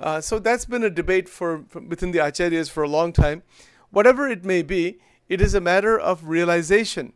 Uh, 0.00 0.20
so 0.20 0.38
that's 0.38 0.64
been 0.64 0.82
a 0.82 0.90
debate 0.90 1.28
for, 1.28 1.64
for, 1.68 1.80
within 1.80 2.10
the 2.10 2.18
acharyas 2.18 2.70
for 2.70 2.82
a 2.82 2.88
long 2.88 3.12
time. 3.12 3.42
Whatever 3.90 4.28
it 4.28 4.44
may 4.44 4.62
be, 4.62 4.98
it 5.28 5.40
is 5.40 5.54
a 5.54 5.60
matter 5.60 5.98
of 5.98 6.28
realization. 6.28 7.12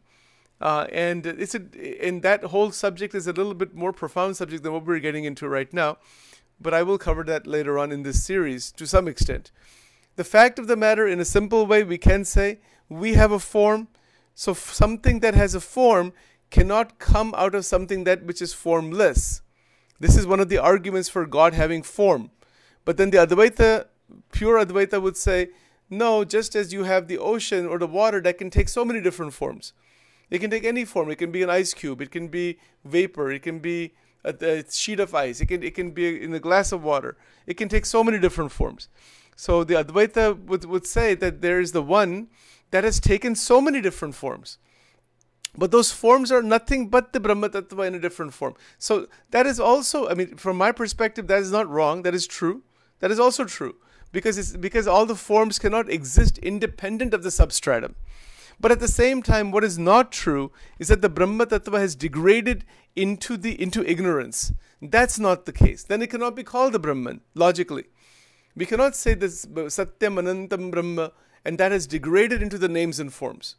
Uh, 0.60 0.86
and 0.90 1.26
it's 1.26 1.54
a, 1.54 1.62
and 2.06 2.22
that 2.22 2.44
whole 2.44 2.70
subject 2.70 3.14
is 3.14 3.26
a 3.26 3.32
little 3.32 3.54
bit 3.54 3.74
more 3.74 3.92
profound 3.92 4.36
subject 4.36 4.62
than 4.62 4.72
what 4.72 4.86
we're 4.86 4.98
getting 4.98 5.24
into 5.24 5.48
right 5.48 5.72
now. 5.72 5.98
But 6.60 6.72
I 6.72 6.82
will 6.82 6.98
cover 6.98 7.22
that 7.24 7.46
later 7.46 7.78
on 7.78 7.92
in 7.92 8.02
this 8.02 8.22
series 8.22 8.72
to 8.72 8.86
some 8.86 9.06
extent. 9.06 9.50
The 10.16 10.24
fact 10.24 10.58
of 10.58 10.66
the 10.66 10.76
matter, 10.76 11.06
in 11.06 11.20
a 11.20 11.26
simple 11.26 11.66
way, 11.66 11.84
we 11.84 11.98
can 11.98 12.24
say 12.24 12.60
we 12.88 13.14
have 13.14 13.32
a 13.32 13.38
form. 13.38 13.88
So 14.34 14.54
something 14.54 15.20
that 15.20 15.34
has 15.34 15.54
a 15.54 15.60
form 15.60 16.12
cannot 16.50 16.98
come 16.98 17.34
out 17.36 17.54
of 17.54 17.66
something 17.66 18.04
that 18.04 18.24
which 18.24 18.40
is 18.40 18.54
formless. 18.54 19.42
This 20.00 20.16
is 20.16 20.26
one 20.26 20.40
of 20.40 20.48
the 20.48 20.58
arguments 20.58 21.08
for 21.08 21.26
God 21.26 21.52
having 21.52 21.82
form. 21.82 22.30
But 22.84 22.96
then 22.96 23.10
the 23.10 23.18
Advaita, 23.18 23.86
pure 24.32 24.64
Advaita 24.64 25.02
would 25.02 25.16
say, 25.16 25.50
no, 25.90 26.24
just 26.24 26.54
as 26.54 26.72
you 26.72 26.84
have 26.84 27.08
the 27.08 27.18
ocean 27.18 27.66
or 27.66 27.78
the 27.78 27.86
water 27.86 28.20
that 28.22 28.38
can 28.38 28.50
take 28.50 28.68
so 28.68 28.84
many 28.84 29.00
different 29.00 29.34
forms. 29.34 29.72
It 30.30 30.40
can 30.40 30.50
take 30.50 30.64
any 30.64 30.84
form. 30.84 31.10
It 31.10 31.16
can 31.16 31.30
be 31.30 31.42
an 31.42 31.50
ice 31.50 31.72
cube. 31.72 32.00
It 32.00 32.10
can 32.10 32.28
be 32.28 32.58
vapor. 32.84 33.30
It 33.30 33.42
can 33.42 33.60
be 33.60 33.94
a, 34.24 34.34
a 34.40 34.70
sheet 34.70 35.00
of 35.00 35.14
ice. 35.14 35.40
It 35.40 35.46
can 35.46 35.62
it 35.62 35.74
can 35.74 35.92
be 35.92 36.22
in 36.22 36.34
a 36.34 36.40
glass 36.40 36.72
of 36.72 36.82
water. 36.82 37.16
It 37.46 37.54
can 37.54 37.68
take 37.68 37.86
so 37.86 38.02
many 38.02 38.18
different 38.18 38.52
forms. 38.52 38.88
So 39.36 39.64
the 39.64 39.74
Advaita 39.74 40.44
would, 40.46 40.64
would 40.64 40.86
say 40.86 41.14
that 41.14 41.42
there 41.42 41.60
is 41.60 41.72
the 41.72 41.82
one 41.82 42.28
that 42.70 42.84
has 42.84 42.98
taken 42.98 43.34
so 43.34 43.60
many 43.60 43.80
different 43.80 44.14
forms. 44.14 44.58
But 45.56 45.70
those 45.70 45.92
forms 45.92 46.32
are 46.32 46.42
nothing 46.42 46.88
but 46.88 47.12
the 47.12 47.20
Brahma 47.20 47.50
Tattva 47.50 47.86
in 47.86 47.94
a 47.94 47.98
different 47.98 48.34
form. 48.34 48.54
So 48.78 49.08
that 49.30 49.46
is 49.46 49.60
also, 49.60 50.08
I 50.08 50.14
mean, 50.14 50.36
from 50.36 50.56
my 50.56 50.72
perspective, 50.72 51.28
that 51.28 51.40
is 51.40 51.52
not 51.52 51.68
wrong. 51.68 52.02
That 52.02 52.14
is 52.14 52.26
true. 52.26 52.62
That 53.00 53.10
is 53.10 53.20
also 53.20 53.44
true. 53.44 53.76
Because 54.12 54.38
it's 54.38 54.56
because 54.56 54.86
all 54.86 55.04
the 55.04 55.14
forms 55.14 55.58
cannot 55.58 55.90
exist 55.90 56.38
independent 56.38 57.12
of 57.12 57.22
the 57.22 57.30
substratum. 57.30 57.96
But 58.58 58.72
at 58.72 58.80
the 58.80 58.88
same 58.88 59.22
time, 59.22 59.50
what 59.50 59.64
is 59.64 59.78
not 59.78 60.10
true 60.10 60.50
is 60.78 60.88
that 60.88 61.02
the 61.02 61.08
Brahma 61.08 61.46
Tattva 61.46 61.78
has 61.78 61.94
degraded 61.94 62.64
into 62.94 63.36
the 63.36 63.60
into 63.60 63.84
ignorance. 63.84 64.52
That's 64.80 65.18
not 65.18 65.44
the 65.44 65.52
case. 65.52 65.82
Then 65.82 66.02
it 66.02 66.10
cannot 66.10 66.34
be 66.34 66.42
called 66.42 66.72
the 66.72 66.78
Brahman, 66.78 67.20
logically. 67.34 67.84
We 68.54 68.64
cannot 68.64 68.96
say 68.96 69.14
this 69.14 69.44
Satyam 69.44 70.18
Anantam 70.18 70.70
Brahma 70.70 71.12
and 71.44 71.58
that 71.58 71.70
has 71.72 71.86
degraded 71.86 72.42
into 72.42 72.58
the 72.58 72.68
names 72.68 72.98
and 72.98 73.12
forms. 73.12 73.56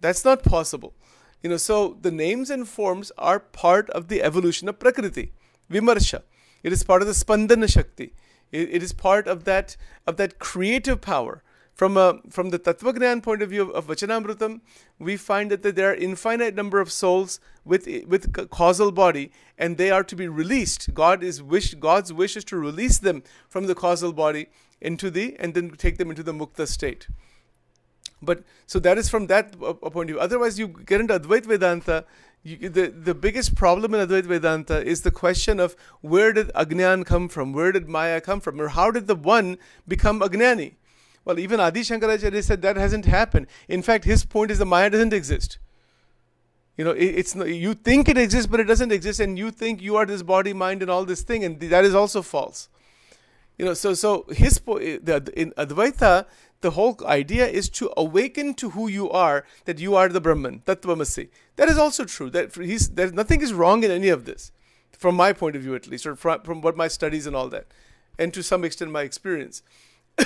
That's 0.00 0.24
not 0.24 0.42
possible. 0.42 0.94
You 1.42 1.50
know, 1.50 1.56
so 1.56 1.96
the 2.00 2.10
names 2.10 2.50
and 2.50 2.68
forms 2.68 3.10
are 3.16 3.40
part 3.40 3.88
of 3.90 4.08
the 4.08 4.22
evolution 4.22 4.68
of 4.68 4.78
Prakriti, 4.78 5.32
Vimarsha. 5.70 6.22
It 6.62 6.72
is 6.72 6.84
part 6.84 7.00
of 7.00 7.08
the 7.08 7.14
Spandana 7.14 7.72
Shakti. 7.72 8.12
it, 8.52 8.68
it 8.70 8.82
is 8.82 8.92
part 8.92 9.26
of 9.26 9.44
that 9.44 9.76
of 10.06 10.16
that 10.16 10.38
creative 10.38 11.00
power 11.00 11.42
from 11.80 11.96
a 11.96 12.18
from 12.28 12.50
the 12.50 12.58
Tattvagnan 12.58 13.22
point 13.22 13.40
of 13.40 13.48
view 13.48 13.62
of, 13.62 13.70
of 13.70 13.86
Vachanamrutam, 13.86 14.60
we 14.98 15.16
find 15.16 15.50
that, 15.50 15.62
that 15.62 15.76
there 15.76 15.90
are 15.90 15.94
infinite 15.94 16.54
number 16.54 16.78
of 16.78 16.92
souls 16.92 17.40
with 17.64 17.88
with 18.06 18.50
causal 18.50 18.92
body, 18.92 19.32
and 19.56 19.78
they 19.78 19.90
are 19.90 20.04
to 20.04 20.14
be 20.14 20.28
released. 20.28 20.92
God 20.92 21.22
is 21.22 21.42
wish 21.42 21.72
God's 21.86 22.12
wish 22.12 22.36
is 22.36 22.44
to 22.52 22.58
release 22.58 22.98
them 22.98 23.22
from 23.48 23.66
the 23.66 23.74
causal 23.74 24.12
body 24.12 24.48
into 24.82 25.10
the 25.10 25.34
and 25.38 25.54
then 25.54 25.70
take 25.70 25.96
them 25.96 26.10
into 26.10 26.22
the 26.22 26.34
mukta 26.34 26.68
state. 26.68 27.08
But 28.20 28.42
so 28.66 28.78
that 28.80 28.98
is 28.98 29.08
from 29.08 29.28
that 29.28 29.56
uh, 29.62 29.70
uh, 29.70 29.88
point 29.88 30.10
of 30.10 30.16
view. 30.16 30.20
Otherwise, 30.20 30.58
you 30.58 30.68
get 30.68 31.00
into 31.00 31.18
Advaita 31.18 31.46
Vedanta. 31.46 32.04
You, 32.42 32.68
the 32.68 32.88
the 32.88 33.14
biggest 33.14 33.54
problem 33.54 33.94
in 33.94 34.06
Advaita 34.06 34.28
Vedanta 34.34 34.84
is 34.84 35.00
the 35.00 35.14
question 35.22 35.58
of 35.58 35.76
where 36.02 36.34
did 36.34 36.52
Agnan 36.64 37.06
come 37.06 37.30
from? 37.30 37.54
Where 37.54 37.72
did 37.72 37.88
Maya 37.88 38.20
come 38.20 38.40
from? 38.40 38.60
Or 38.60 38.68
how 38.68 38.90
did 38.90 39.06
the 39.06 39.14
one 39.14 39.56
become 39.88 40.20
Agnani? 40.20 40.74
Well, 41.24 41.38
even 41.38 41.60
Adi 41.60 41.80
Shankaracharya 41.80 42.42
said 42.42 42.62
that 42.62 42.76
hasn't 42.76 43.04
happened. 43.04 43.46
In 43.68 43.82
fact, 43.82 44.04
his 44.04 44.24
point 44.24 44.50
is 44.50 44.58
the 44.58 44.66
Maya 44.66 44.90
doesn't 44.90 45.12
exist. 45.12 45.58
You 46.76 46.84
know, 46.84 46.92
it, 46.92 47.04
it's 47.04 47.34
you 47.34 47.74
think 47.74 48.08
it 48.08 48.16
exists, 48.16 48.46
but 48.46 48.58
it 48.58 48.64
doesn't 48.64 48.90
exist, 48.90 49.20
and 49.20 49.38
you 49.38 49.50
think 49.50 49.82
you 49.82 49.96
are 49.96 50.06
this 50.06 50.22
body, 50.22 50.52
mind, 50.52 50.80
and 50.80 50.90
all 50.90 51.04
this 51.04 51.22
thing, 51.22 51.44
and 51.44 51.60
that 51.60 51.84
is 51.84 51.94
also 51.94 52.22
false. 52.22 52.68
You 53.58 53.66
know, 53.66 53.74
so 53.74 53.92
so 53.92 54.24
his 54.30 54.58
eh, 54.66 54.98
the, 55.02 55.30
in 55.36 55.52
Advaita, 55.58 56.24
the 56.62 56.70
whole 56.70 56.96
idea 57.04 57.46
is 57.46 57.68
to 57.70 57.92
awaken 57.98 58.54
to 58.54 58.70
who 58.70 58.88
you 58.88 59.10
are, 59.10 59.44
that 59.66 59.78
you 59.78 59.94
are 59.94 60.08
the 60.08 60.22
Brahman, 60.22 60.62
Tattvamasi. 60.64 61.28
That 61.56 61.68
is 61.68 61.76
also 61.76 62.06
true. 62.06 62.30
That 62.30 62.54
he's 62.54 62.88
there, 62.88 63.10
nothing 63.10 63.42
is 63.42 63.52
wrong 63.52 63.84
in 63.84 63.90
any 63.90 64.08
of 64.08 64.24
this, 64.24 64.50
from 64.90 65.16
my 65.16 65.34
point 65.34 65.56
of 65.56 65.62
view 65.62 65.74
at 65.74 65.86
least, 65.86 66.06
or 66.06 66.16
from, 66.16 66.40
from 66.40 66.62
what 66.62 66.78
my 66.78 66.88
studies 66.88 67.26
and 67.26 67.36
all 67.36 67.50
that, 67.50 67.66
and 68.18 68.32
to 68.32 68.42
some 68.42 68.64
extent 68.64 68.90
my 68.90 69.02
experience. 69.02 69.62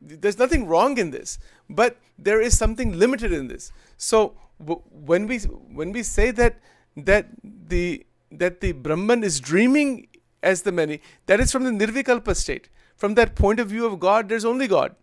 there's 0.00 0.38
nothing 0.38 0.66
wrong 0.66 0.98
in 0.98 1.10
this 1.10 1.38
but 1.68 1.96
there 2.18 2.40
is 2.40 2.56
something 2.56 2.98
limited 2.98 3.32
in 3.32 3.48
this. 3.48 3.72
So 3.96 4.36
w- 4.58 4.82
when 4.90 5.26
we 5.26 5.38
when 5.38 5.92
we 5.92 6.02
say 6.02 6.30
that 6.32 6.58
that 6.96 7.28
the 7.42 8.06
that 8.30 8.60
the 8.60 8.72
brahman 8.72 9.22
is 9.22 9.40
dreaming 9.40 10.08
as 10.42 10.62
the 10.62 10.72
many 10.72 11.00
that 11.26 11.40
is 11.40 11.52
from 11.52 11.64
the 11.64 11.70
nirvikalpa 11.70 12.34
state. 12.36 12.68
From 12.96 13.14
that 13.14 13.36
point 13.36 13.60
of 13.60 13.68
view 13.68 13.86
of 13.86 14.00
god 14.00 14.28
there's 14.28 14.44
only 14.44 14.66
god. 14.66 14.94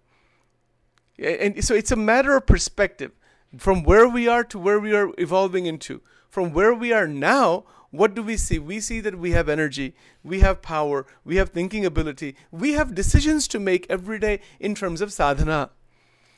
And 1.18 1.64
so 1.64 1.74
it's 1.74 1.92
a 1.92 1.96
matter 1.96 2.36
of 2.36 2.46
perspective. 2.46 3.12
From 3.58 3.84
where 3.84 4.08
we 4.08 4.28
are 4.28 4.44
to 4.44 4.60
where 4.60 4.80
we 4.80 4.94
are 4.94 5.12
evolving 5.18 5.66
into. 5.66 6.02
From 6.30 6.52
where 6.52 6.74
we 6.74 6.92
are 6.92 7.08
now 7.08 7.64
what 7.98 8.16
do 8.16 8.24
we 8.24 8.38
see? 8.38 8.60
We 8.60 8.80
see 8.80 9.00
that 9.02 9.18
we 9.18 9.32
have 9.32 9.50
energy, 9.50 9.96
we 10.24 10.40
have 10.42 10.62
power, 10.62 11.06
we 11.24 11.38
have 11.38 11.50
thinking 11.50 11.86
ability, 11.86 12.36
we 12.52 12.74
have 12.74 12.96
decisions 12.96 13.48
to 13.50 13.60
make 13.60 13.86
every 13.90 14.20
day 14.20 14.40
in 14.60 14.76
terms 14.76 15.02
of 15.02 15.14
sadhana. 15.14 15.72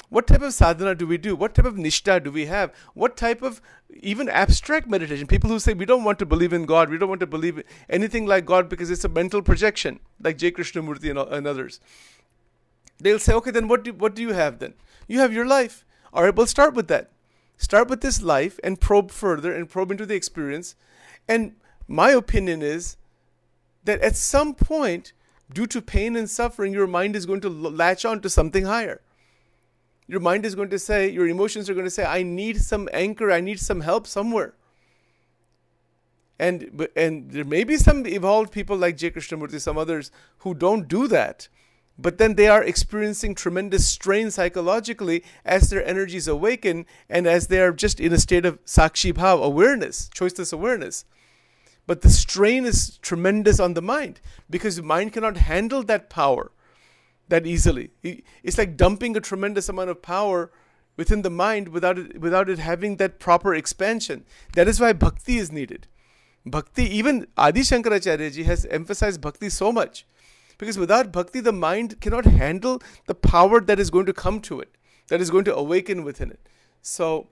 What 0.09 0.27
type 0.27 0.41
of 0.41 0.53
sadhana 0.53 0.95
do 0.95 1.05
we 1.05 1.17
do? 1.17 1.35
What 1.35 1.53
type 1.53 1.65
of 1.65 1.75
nishta 1.75 2.23
do 2.23 2.31
we 2.31 2.45
have? 2.45 2.73
What 2.93 3.17
type 3.17 3.41
of 3.41 3.61
even 3.89 4.29
abstract 4.29 4.87
meditation? 4.87 5.27
People 5.27 5.49
who 5.49 5.59
say 5.59 5.73
we 5.73 5.85
don't 5.85 6.05
want 6.05 6.17
to 6.19 6.25
believe 6.25 6.53
in 6.53 6.65
God, 6.65 6.89
we 6.89 6.97
don't 6.97 7.09
want 7.09 7.19
to 7.19 7.27
believe 7.27 7.61
anything 7.89 8.25
like 8.25 8.45
God 8.45 8.69
because 8.69 8.89
it's 8.89 9.03
a 9.03 9.09
mental 9.09 9.41
projection, 9.41 9.99
like 10.21 10.37
J. 10.37 10.51
Krishnamurti 10.51 11.09
and, 11.09 11.19
and 11.19 11.45
others. 11.45 11.81
They'll 12.99 13.19
say, 13.19 13.33
okay, 13.33 13.51
then 13.51 13.67
what 13.67 13.83
do, 13.83 13.93
what 13.93 14.15
do 14.15 14.21
you 14.21 14.31
have 14.33 14.59
then? 14.59 14.75
You 15.07 15.19
have 15.19 15.33
your 15.33 15.45
life. 15.45 15.85
All 16.13 16.23
right, 16.23 16.33
we'll 16.33 16.47
start 16.47 16.73
with 16.73 16.87
that. 16.87 17.11
Start 17.57 17.89
with 17.89 18.01
this 18.01 18.21
life 18.21 18.59
and 18.63 18.79
probe 18.79 19.11
further 19.11 19.53
and 19.53 19.69
probe 19.69 19.91
into 19.91 20.05
the 20.05 20.15
experience 20.15 20.75
and 21.27 21.55
my 21.87 22.11
opinion 22.11 22.61
is 22.61 22.97
that 23.83 24.01
at 24.01 24.15
some 24.15 24.53
point, 24.53 25.13
due 25.51 25.67
to 25.67 25.81
pain 25.81 26.15
and 26.15 26.29
suffering, 26.29 26.73
your 26.73 26.87
mind 26.87 27.15
is 27.15 27.25
going 27.25 27.41
to 27.41 27.49
latch 27.49 28.05
on 28.05 28.21
to 28.21 28.29
something 28.29 28.65
higher. 28.65 29.01
Your 30.07 30.19
mind 30.19 30.45
is 30.45 30.55
going 30.55 30.69
to 30.69 30.79
say, 30.79 31.09
your 31.09 31.27
emotions 31.27 31.69
are 31.69 31.73
going 31.73 31.85
to 31.85 31.91
say, 31.91 32.05
I 32.05 32.23
need 32.23 32.61
some 32.61 32.87
anchor, 32.93 33.31
I 33.31 33.41
need 33.41 33.59
some 33.59 33.81
help 33.81 34.07
somewhere. 34.07 34.53
And, 36.39 36.87
and 36.95 37.31
there 37.31 37.43
may 37.43 37.63
be 37.63 37.77
some 37.77 38.05
evolved 38.05 38.51
people 38.51 38.77
like 38.77 38.95
J. 38.95 39.11
Krishnamurti, 39.11 39.59
some 39.59 39.77
others, 39.77 40.11
who 40.39 40.53
don't 40.53 40.87
do 40.87 41.07
that. 41.07 41.47
But 41.97 42.19
then 42.19 42.35
they 42.35 42.47
are 42.47 42.63
experiencing 42.63 43.33
tremendous 43.33 43.87
strain 43.87 44.29
psychologically 44.29 45.23
as 45.43 45.69
their 45.69 45.83
energies 45.83 46.27
awaken 46.27 46.85
and 47.09 47.25
as 47.25 47.47
they 47.47 47.59
are 47.59 47.71
just 47.71 47.99
in 47.99 48.13
a 48.13 48.19
state 48.19 48.45
of 48.45 48.63
sakshi 48.65 49.11
bhav, 49.11 49.43
awareness, 49.43 50.09
choiceless 50.13 50.53
awareness. 50.53 51.05
But 51.87 52.01
the 52.01 52.09
strain 52.09 52.65
is 52.65 52.97
tremendous 52.97 53.59
on 53.59 53.73
the 53.73 53.81
mind 53.81 54.19
because 54.49 54.75
the 54.75 54.83
mind 54.83 55.13
cannot 55.13 55.37
handle 55.37 55.81
that 55.83 56.09
power 56.09 56.51
that 57.29 57.47
easily. 57.47 57.91
It's 58.43 58.57
like 58.57 58.77
dumping 58.77 59.15
a 59.17 59.21
tremendous 59.21 59.69
amount 59.69 59.89
of 59.89 60.01
power 60.01 60.51
within 60.97 61.21
the 61.21 61.29
mind 61.29 61.69
without 61.69 61.97
it, 61.97 62.19
without 62.19 62.49
it 62.49 62.59
having 62.59 62.97
that 62.97 63.19
proper 63.19 63.55
expansion. 63.55 64.25
That 64.53 64.67
is 64.67 64.79
why 64.79 64.93
bhakti 64.93 65.37
is 65.37 65.51
needed. 65.51 65.87
Bhakti, 66.45 66.83
even 66.83 67.27
Adi 67.37 67.61
Shankaracharya 67.61 68.33
ji 68.33 68.43
has 68.43 68.65
emphasized 68.65 69.21
bhakti 69.21 69.49
so 69.49 69.71
much 69.71 70.05
because 70.57 70.77
without 70.77 71.11
bhakti, 71.11 71.39
the 71.39 71.53
mind 71.53 72.01
cannot 72.01 72.25
handle 72.25 72.81
the 73.05 73.15
power 73.15 73.61
that 73.61 73.79
is 73.79 73.89
going 73.89 74.05
to 74.05 74.13
come 74.13 74.41
to 74.41 74.59
it, 74.59 74.75
that 75.07 75.21
is 75.21 75.29
going 75.29 75.43
to 75.45 75.55
awaken 75.55 76.03
within 76.03 76.31
it. 76.31 76.39
So, 76.81 77.27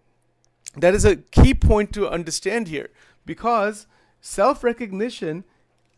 that 0.75 0.93
is 0.93 1.05
a 1.05 1.15
key 1.15 1.53
point 1.53 1.93
to 1.93 2.09
understand 2.09 2.67
here 2.67 2.89
because 3.25 3.87
self 4.25 4.63
recognition 4.63 5.43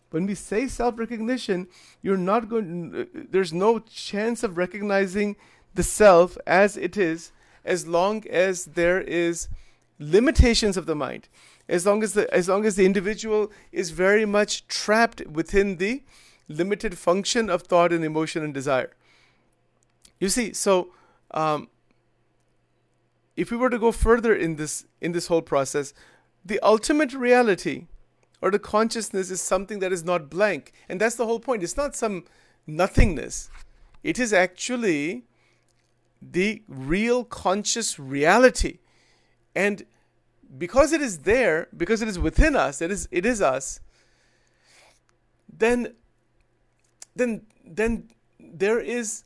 when 0.10 0.26
we 0.26 0.36
say 0.36 0.68
self 0.68 0.98
recognition, 0.98 1.68
you're 2.02 2.18
not 2.18 2.50
going, 2.50 3.08
there's 3.30 3.54
no 3.54 3.80
chance 3.80 4.44
of 4.44 4.58
recognizing 4.58 5.36
the 5.74 5.84
self 5.84 6.38
as 6.48 6.78
it 6.78 6.96
is 6.98 7.32
as 7.66 7.88
long 7.88 8.26
as 8.30 8.66
there 8.66 9.02
is 9.02 9.50
limitations 10.00 10.78
of 10.78 10.86
the 10.86 10.96
mind. 10.96 11.28
As 11.68 11.86
long 11.86 12.02
as 12.02 12.14
the 12.14 12.34
as 12.34 12.48
long 12.48 12.66
as 12.66 12.78
the 12.78 12.86
individual 12.86 13.52
is 13.74 13.90
very 13.90 14.26
much 14.26 14.66
trapped 14.68 15.26
within 15.28 15.76
the 15.76 16.04
limited 16.48 16.98
function 16.98 17.50
of 17.50 17.64
thought 17.64 17.92
and 17.92 18.06
emotion 18.06 18.42
and 18.42 18.54
desire. 18.54 18.92
You 20.20 20.30
see 20.30 20.54
so 20.54 20.94
um, 21.32 21.68
if 23.36 23.52
we 23.52 23.58
were 23.58 23.70
to 23.70 23.78
go 23.78 23.92
further 23.92 24.34
in 24.34 24.56
this 24.56 24.86
in 25.02 25.12
this 25.12 25.28
whole 25.28 25.42
process 25.42 25.94
the 26.46 26.62
ultimate 26.62 27.14
reality 27.14 27.88
or 28.42 28.52
the 28.52 28.60
consciousness 28.60 29.32
is 29.32 29.42
something 29.42 29.80
that 29.80 29.92
is 29.92 30.04
not 30.04 30.30
blank. 30.30 30.72
And 30.88 31.02
that's 31.02 31.16
the 31.16 31.26
whole 31.26 31.40
point. 31.40 31.64
It's 31.64 31.78
not 31.78 31.96
some 31.96 32.26
nothingness, 32.66 33.50
it 34.04 34.20
is 34.20 34.34
actually 34.34 35.24
the 36.22 36.64
real 36.68 37.24
conscious 37.24 38.00
reality. 38.00 38.80
And 39.56 39.86
because 40.58 40.92
it 40.92 41.02
is 41.02 41.20
there, 41.20 41.68
because 41.76 42.02
it 42.02 42.08
is 42.08 42.20
within 42.20 42.56
us, 42.56 42.82
it 42.82 42.92
is 42.92 43.08
it 43.12 43.26
is 43.26 43.42
us, 43.42 43.80
then 45.52 45.94
then 47.16 47.42
then 47.66 48.10
there 48.40 48.80
is 48.80 49.24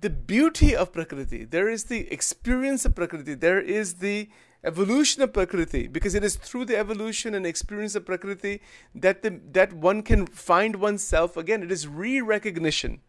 the 0.00 0.10
beauty 0.10 0.74
of 0.74 0.92
Prakriti. 0.92 1.44
There 1.44 1.68
is 1.68 1.84
the 1.84 2.10
experience 2.12 2.84
of 2.84 2.94
Prakriti. 2.94 3.34
There 3.34 3.60
is 3.60 3.94
the 3.94 4.28
evolution 4.66 5.22
of 5.22 5.32
Prakriti, 5.32 5.86
because 5.86 6.14
it 6.14 6.24
is 6.24 6.36
through 6.36 6.64
the 6.64 6.76
evolution 6.76 7.34
and 7.34 7.46
experience 7.46 7.94
of 7.94 8.04
Prakriti 8.04 8.60
that, 8.94 9.22
the, 9.22 9.40
that 9.52 9.72
one 9.72 10.02
can 10.02 10.26
find 10.26 10.76
oneself 10.76 11.36
again. 11.36 11.62
It 11.62 11.70
is 11.70 11.86
re 11.86 12.20
recognition. 12.20 13.00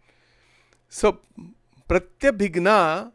So, 0.88 1.20
Pratyabhigna 1.90 3.12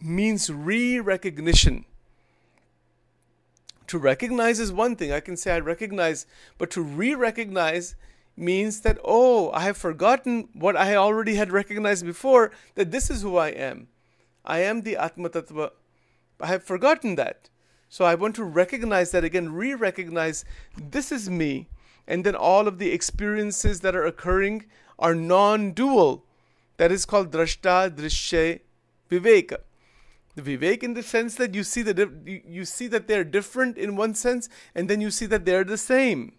means 0.00 0.50
re 0.50 1.00
recognition. 1.00 1.84
To 3.88 3.98
recognize 3.98 4.60
is 4.60 4.72
one 4.72 4.96
thing. 4.96 5.12
I 5.12 5.20
can 5.20 5.36
say 5.36 5.52
I 5.52 5.58
recognize, 5.58 6.26
but 6.56 6.70
to 6.70 6.82
re 6.82 7.14
recognize 7.14 7.96
means 8.36 8.80
that, 8.80 8.98
oh, 9.04 9.50
I 9.52 9.60
have 9.60 9.76
forgotten 9.76 10.48
what 10.54 10.76
I 10.76 10.96
already 10.96 11.34
had 11.34 11.52
recognized 11.52 12.04
before, 12.04 12.50
that 12.74 12.90
this 12.90 13.10
is 13.10 13.22
who 13.22 13.36
I 13.36 13.48
am. 13.48 13.88
I 14.44 14.60
am 14.60 14.82
the 14.82 14.96
Atma 14.96 15.30
Tattva 15.30 15.70
I 16.44 16.48
have 16.48 16.62
forgotten 16.62 17.14
that. 17.14 17.48
So 17.88 18.04
I 18.04 18.14
want 18.16 18.34
to 18.36 18.44
recognize 18.44 19.12
that 19.12 19.24
again, 19.24 19.54
re 19.54 19.72
recognize 19.72 20.44
this 20.76 21.10
is 21.10 21.30
me. 21.30 21.68
And 22.06 22.22
then 22.22 22.34
all 22.34 22.68
of 22.68 22.78
the 22.78 22.92
experiences 22.92 23.80
that 23.80 23.96
are 23.96 24.04
occurring 24.04 24.66
are 24.98 25.14
non 25.14 25.72
dual. 25.72 26.26
That 26.76 26.92
is 26.92 27.06
called 27.06 27.30
drashta, 27.30 27.96
drishya, 27.96 28.60
viveka. 29.10 29.58
The 30.34 30.42
vivek 30.42 30.82
in 30.82 30.92
the 30.92 31.02
sense 31.02 31.36
that 31.36 31.54
you 31.54 31.64
see 31.64 31.80
that 31.80 31.96
you 32.26 32.66
see 32.66 32.88
that 32.88 33.08
they're 33.08 33.24
different 33.24 33.78
in 33.78 33.96
one 33.96 34.14
sense, 34.14 34.50
and 34.74 34.90
then 34.90 35.00
you 35.00 35.10
see 35.10 35.26
that 35.26 35.46
they're 35.46 35.64
the 35.64 35.78
same. 35.78 36.34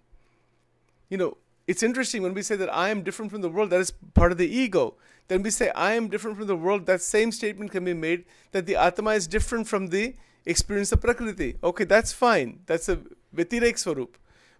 You 1.09 1.17
know, 1.17 1.37
it's 1.65 1.81
interesting 1.81 2.21
when 2.21 2.35
we 2.35 2.43
say 2.43 2.55
that 2.57 2.71
I 2.71 2.89
am 2.89 3.01
different 3.01 3.31
from 3.31 3.41
the 3.41 3.49
world, 3.49 3.71
that 3.71 3.79
is 3.79 3.93
part 4.13 4.31
of 4.31 4.37
the 4.37 4.49
ego. 4.49 4.97
Then 5.27 5.41
we 5.41 5.49
say 5.49 5.69
I 5.71 5.93
am 5.93 6.07
different 6.07 6.37
from 6.37 6.47
the 6.47 6.55
world, 6.55 6.85
that 6.85 7.01
same 7.01 7.31
statement 7.31 7.71
can 7.71 7.85
be 7.85 7.93
made 7.93 8.25
that 8.51 8.65
the 8.65 8.75
Atma 8.75 9.11
is 9.11 9.27
different 9.27 9.67
from 9.67 9.87
the 9.87 10.15
experience 10.45 10.91
of 10.91 11.01
Prakriti. 11.01 11.57
Okay, 11.63 11.83
that's 11.83 12.13
fine. 12.13 12.59
That's 12.67 12.87
a 12.89 12.99
Vyatirek 13.35 13.77
Swarup. 13.77 14.17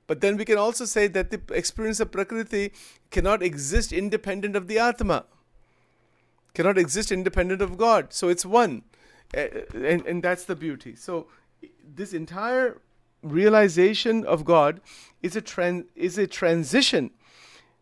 But 0.07 0.21
then 0.21 0.37
we 0.37 0.45
can 0.45 0.57
also 0.57 0.85
say 0.85 1.07
that 1.07 1.31
the 1.31 1.41
experience 1.53 1.99
of 1.99 2.11
Prakriti 2.11 2.73
cannot 3.11 3.41
exist 3.41 3.91
independent 3.91 4.55
of 4.55 4.67
the 4.67 4.77
Atma, 4.77 5.25
cannot 6.53 6.77
exist 6.77 7.11
independent 7.11 7.61
of 7.61 7.77
God. 7.77 8.13
So 8.13 8.29
it's 8.29 8.45
one. 8.45 8.83
Eh, 9.33 9.49
eh, 9.51 9.61
and, 9.73 10.05
and 10.05 10.23
that's 10.23 10.45
the 10.45 10.55
beauty. 10.55 10.95
So 10.95 11.27
this 11.95 12.13
entire 12.13 12.81
realization 13.23 14.23
of 14.23 14.45
God 14.45 14.81
is 15.23 15.35
a 15.35 15.41
tran- 15.41 15.85
is 15.95 16.17
a 16.17 16.27
transition 16.27 17.11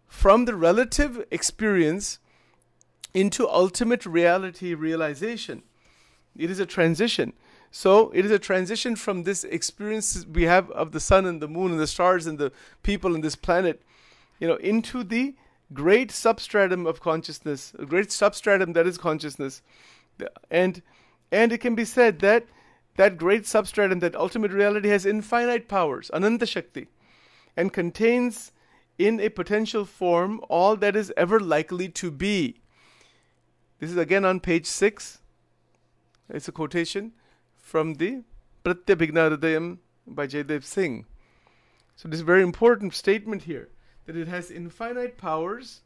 from 0.07 0.45
the 0.45 0.55
relative 0.55 1.25
experience 1.31 2.19
into 3.13 3.47
ultimate 3.47 4.06
reality 4.06 4.73
realization. 4.73 5.63
It 6.36 6.49
is 6.49 6.60
a 6.60 6.65
transition. 6.65 7.34
So 7.71 8.12
it 8.12 8.26
is 8.26 8.32
a 8.32 8.39
transition 8.39 8.95
from 8.95 9.23
this 9.23 9.43
experience 9.43 10.26
we 10.26 10.43
have 10.43 10.69
of 10.71 10.91
the 10.91 10.99
sun 10.99 11.26
and 11.26 11.41
the 11.41 11.47
moon 11.47 11.71
and 11.71 11.80
the 11.80 11.88
stars 11.88 12.28
and 12.28 12.38
the 12.38 12.52
people 12.84 13.15
in 13.15 13.21
this 13.21 13.36
planet, 13.36 13.82
you 14.39 14.47
know, 14.47 14.56
into 14.56 15.04
the 15.04 15.36
great 15.73 16.12
substratum 16.12 16.86
of 16.86 17.02
consciousness, 17.02 17.73
a 17.80 17.86
great 17.86 18.12
substratum 18.12 18.73
that 18.73 18.86
is 18.86 18.97
consciousness. 18.97 19.62
And 20.52 20.82
and 21.32 21.52
it 21.52 21.60
can 21.60 21.73
be 21.73 21.86
said 21.86 22.19
that 22.19 22.45
that 22.95 23.17
great 23.17 23.47
substratum, 23.47 23.99
that 23.99 24.15
ultimate 24.15 24.52
reality, 24.52 24.89
has 24.89 25.06
infinite 25.06 25.67
powers, 25.67 26.12
Ananta 26.13 26.45
Shakti, 26.45 26.89
and 27.58 27.73
contains 27.73 28.52
in 28.99 29.19
a 29.19 29.30
potential 29.30 29.86
form 29.86 30.41
all 30.47 30.76
that 30.76 30.95
is 30.95 31.12
ever 31.17 31.39
likely 31.39 31.89
to 31.89 32.12
be. 32.12 32.62
This 33.83 33.91
is 33.91 33.97
again 33.97 34.23
on 34.23 34.39
page 34.39 34.65
6. 34.65 35.19
It's 36.29 36.47
a 36.47 36.53
quotation 36.53 37.11
from 37.57 37.95
the 37.95 38.23
Pratyabhigna 38.63 39.37
Hridayam 39.37 39.79
by 40.07 40.25
Jaydev 40.25 40.63
Singh. 40.63 41.05
So, 41.97 42.07
this 42.07 42.21
very 42.21 42.43
important 42.43 42.93
statement 42.93 43.41
here 43.41 43.67
that 44.05 44.15
it 44.15 44.29
has 44.29 44.49
infinite 44.49 45.17
powers 45.17 45.81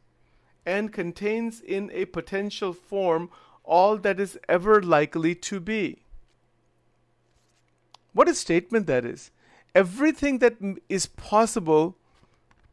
and 0.64 0.94
contains 0.94 1.60
in 1.60 1.90
a 1.92 2.06
potential 2.06 2.72
form 2.72 3.32
all 3.64 3.98
that 3.98 4.20
is 4.20 4.38
ever 4.48 4.80
likely 4.80 5.34
to 5.34 5.60
be. 5.60 6.04
What 8.14 8.30
a 8.30 8.36
statement 8.36 8.86
that 8.86 9.06
is. 9.06 9.32
Everything 9.74 10.38
that 10.38 10.58
is 10.88 11.08
possible 11.08 11.98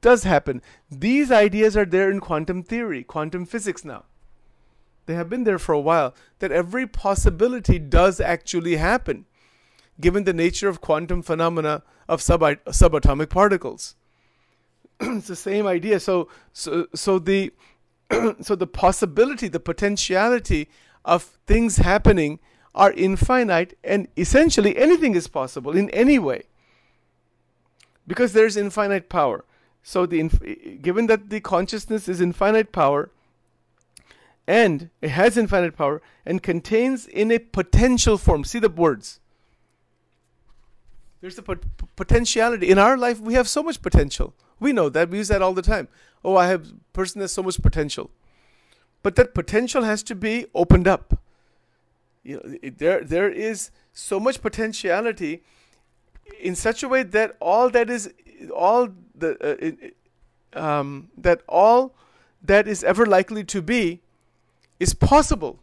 does 0.03 0.25
happen. 0.25 0.61
These 0.91 1.33
ideas 1.33 1.79
are 1.79 1.87
there 1.87 2.11
in 2.11 2.21
quantum 2.21 2.63
theory, 2.63 3.03
quantum 3.03 3.47
physics 3.47 3.87
now. 3.87 4.05
They 5.07 5.15
have 5.15 5.29
been 5.29 5.45
there 5.45 5.59
for 5.59 5.73
a 5.73 5.81
while. 5.81 6.15
That 6.39 6.53
every 6.53 6.87
possibility 6.87 7.79
does 7.79 8.21
actually 8.21 8.77
happen, 8.77 9.27
given 10.01 10.25
the 10.25 10.33
nature 10.33 10.69
of 10.69 10.81
quantum 10.81 11.23
phenomena 11.23 11.83
of 12.09 12.23
sub- 12.23 12.41
subatomic 12.41 13.31
particles. 13.31 13.97
it's 15.01 15.29
the 15.29 15.37
same 15.37 15.67
idea. 15.67 16.01
So, 16.01 16.29
so, 16.53 16.87
so 16.95 17.19
the 17.19 17.53
so 18.41 18.55
the 18.55 18.67
possibility, 18.67 19.49
the 19.49 19.61
potentiality 19.61 20.69
of 21.05 21.39
things 21.47 21.77
happening 21.77 22.39
are 22.75 22.93
infinite 22.93 23.79
and 23.85 24.09
essentially 24.17 24.77
anything 24.77 25.15
is 25.15 25.29
possible 25.29 25.77
in 25.77 25.89
any 25.91 26.19
way 26.19 26.43
because 28.07 28.33
there's 28.33 28.57
infinite 28.57 29.09
power 29.09 29.45
so 29.83 30.07
the 30.07 30.19
inf- 30.19 30.83
given 30.83 31.07
that 31.07 31.31
the 31.31 31.41
consciousness 31.41 32.09
is 32.09 32.21
infinite 32.21 32.73
power 32.73 33.11
and 34.47 34.91
it 35.01 35.11
has 35.11 35.37
infinite 35.37 35.77
power 35.77 36.03
and 36.27 36.43
contains 36.43 37.07
in 37.07 37.31
a 37.31 37.39
potential 37.39 38.19
form. 38.19 38.45
See 38.45 38.59
the 38.59 38.69
words. 38.69 39.21
There's 41.21 41.37
the 41.37 41.43
pot- 41.43 41.65
potentiality. 41.97 42.69
In 42.69 42.79
our 42.79 42.97
life 42.97 43.21
we 43.21 43.35
have 43.35 43.49
so 43.49 43.63
much 43.63 43.81
potential. 43.81 44.35
We 44.61 44.73
know 44.73 44.89
that. 44.91 45.09
We 45.09 45.19
use 45.19 45.29
that 45.29 45.41
all 45.43 45.55
the 45.55 45.63
time. 45.63 45.89
Oh 46.23 46.37
i 46.37 46.47
have 46.47 46.73
person 46.93 47.21
has 47.21 47.33
so 47.33 47.43
much 47.43 47.61
potential. 47.63 48.11
But 49.03 49.17
that 49.17 49.35
potential 49.35 49.83
has 49.85 50.03
to 50.05 50.15
be 50.15 50.47
opened 50.55 50.89
up. 50.89 51.19
You 52.23 52.37
know, 52.37 52.59
it, 52.63 52.79
there 52.79 53.03
there 53.03 53.31
is 53.31 53.71
so 53.93 54.21
much 54.21 54.41
potentiality 54.41 55.43
in 56.41 56.55
such 56.55 56.83
a 56.83 56.89
way 56.89 57.03
that 57.03 57.37
all 57.41 57.71
that 57.71 57.91
is 57.91 58.13
all 58.55 58.89
the 59.15 59.33
uh, 59.43 59.57
it, 59.61 59.97
um, 60.55 61.09
that 61.17 61.43
all 61.49 61.95
that 62.43 62.69
is 62.69 62.85
ever 62.85 63.07
likely 63.07 63.45
to 63.45 63.63
be 63.63 64.03
is 64.81 64.95
possible. 64.95 65.61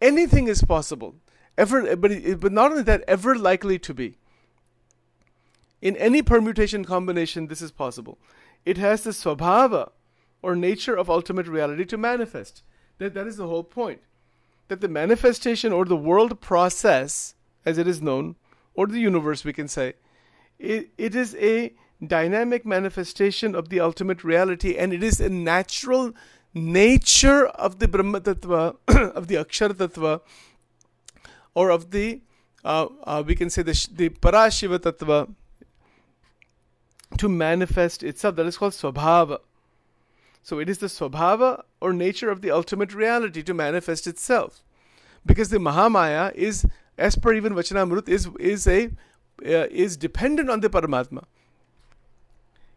Anything 0.00 0.48
is 0.48 0.62
possible. 0.62 1.16
Ever, 1.56 1.96
but 1.96 2.40
but 2.40 2.52
not 2.52 2.72
only 2.72 2.82
that, 2.82 3.04
ever 3.06 3.36
likely 3.36 3.78
to 3.78 3.94
be. 3.94 4.18
In 5.80 5.96
any 5.96 6.22
permutation 6.22 6.84
combination, 6.84 7.46
this 7.46 7.62
is 7.62 7.70
possible. 7.70 8.18
It 8.64 8.78
has 8.78 9.04
the 9.04 9.10
swabhava, 9.10 9.90
or 10.42 10.56
nature 10.56 10.96
of 10.96 11.10
ultimate 11.10 11.46
reality, 11.46 11.84
to 11.84 11.96
manifest. 11.96 12.62
That 12.98 13.14
that 13.14 13.26
is 13.26 13.36
the 13.36 13.46
whole 13.46 13.64
point 13.64 14.00
that 14.68 14.80
the 14.80 14.88
manifestation 14.88 15.72
or 15.72 15.84
the 15.84 15.96
world 15.96 16.40
process, 16.40 17.34
as 17.64 17.78
it 17.78 17.86
is 17.86 18.00
known, 18.00 18.36
or 18.74 18.86
the 18.86 19.00
universe, 19.00 19.44
we 19.44 19.52
can 19.52 19.68
say, 19.68 19.94
it, 20.58 20.90
it 20.96 21.14
is 21.14 21.34
a 21.36 21.74
dynamic 22.04 22.64
manifestation 22.64 23.54
of 23.54 23.68
the 23.68 23.80
ultimate 23.80 24.24
reality, 24.24 24.76
and 24.76 24.92
it 24.92 25.02
is 25.02 25.20
a 25.20 25.28
natural 25.28 26.12
nature 26.54 27.46
of 27.46 27.78
the 27.80 27.88
Brahma 27.88 28.20
Tattva, 28.20 28.76
of 29.14 29.26
the 29.26 29.34
Akshar 29.34 29.70
Tattva, 29.70 30.20
or 31.54 31.70
of 31.70 31.90
the, 31.90 32.20
uh, 32.64 32.86
uh, 33.02 33.22
we 33.26 33.34
can 33.34 33.50
say, 33.50 33.62
the, 33.62 33.88
the 33.92 34.08
Parashiva 34.08 34.78
Tattva. 34.78 35.34
to 37.18 37.28
manifest 37.28 38.02
itself. 38.02 38.36
That 38.36 38.46
is 38.46 38.56
called 38.56 38.72
swabhava. 38.72 39.38
So 40.42 40.58
it 40.58 40.68
is 40.68 40.78
the 40.78 40.86
swabhava 40.86 41.62
or 41.80 41.92
nature 41.92 42.30
of 42.30 42.42
the 42.42 42.50
ultimate 42.50 42.92
reality 42.94 43.42
to 43.42 43.54
manifest 43.54 44.06
itself. 44.06 44.62
Because 45.24 45.48
the 45.48 45.58
Mahamaya 45.58 46.34
is, 46.34 46.66
as 46.98 47.16
per 47.16 47.32
even 47.32 47.54
Vachanamrut, 47.54 48.08
is, 48.08 48.28
is, 48.38 48.66
a, 48.66 48.86
uh, 49.44 49.68
is 49.70 49.96
dependent 49.96 50.50
on 50.50 50.60
the 50.60 50.68
Paramatma. 50.68 51.24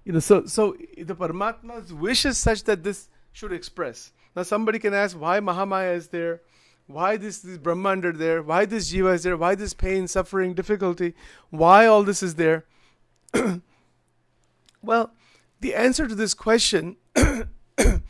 You 0.05 0.13
know, 0.13 0.19
so, 0.19 0.45
so 0.45 0.77
the 0.97 1.15
Paramatma's 1.15 1.93
wish 1.93 2.25
is 2.25 2.37
such 2.37 2.63
that 2.63 2.83
this 2.83 3.09
should 3.31 3.53
express. 3.53 4.11
Now 4.35 4.43
somebody 4.43 4.79
can 4.79 4.93
ask 4.93 5.19
why 5.19 5.39
Mahamaya 5.39 5.95
is 5.95 6.09
there, 6.09 6.41
why 6.87 7.17
this, 7.17 7.39
this 7.39 7.57
Brahman 7.57 8.01
there, 8.17 8.41
why 8.41 8.65
this 8.65 8.91
Jiva 8.91 9.13
is 9.15 9.23
there, 9.23 9.37
why 9.37 9.55
this 9.55 9.73
pain, 9.73 10.07
suffering, 10.07 10.53
difficulty, 10.53 11.13
why 11.49 11.85
all 11.85 12.03
this 12.03 12.23
is 12.23 12.35
there. 12.35 12.65
well, 14.81 15.11
the 15.59 15.75
answer 15.75 16.07
to 16.07 16.15
this 16.15 16.33
question 16.33 16.97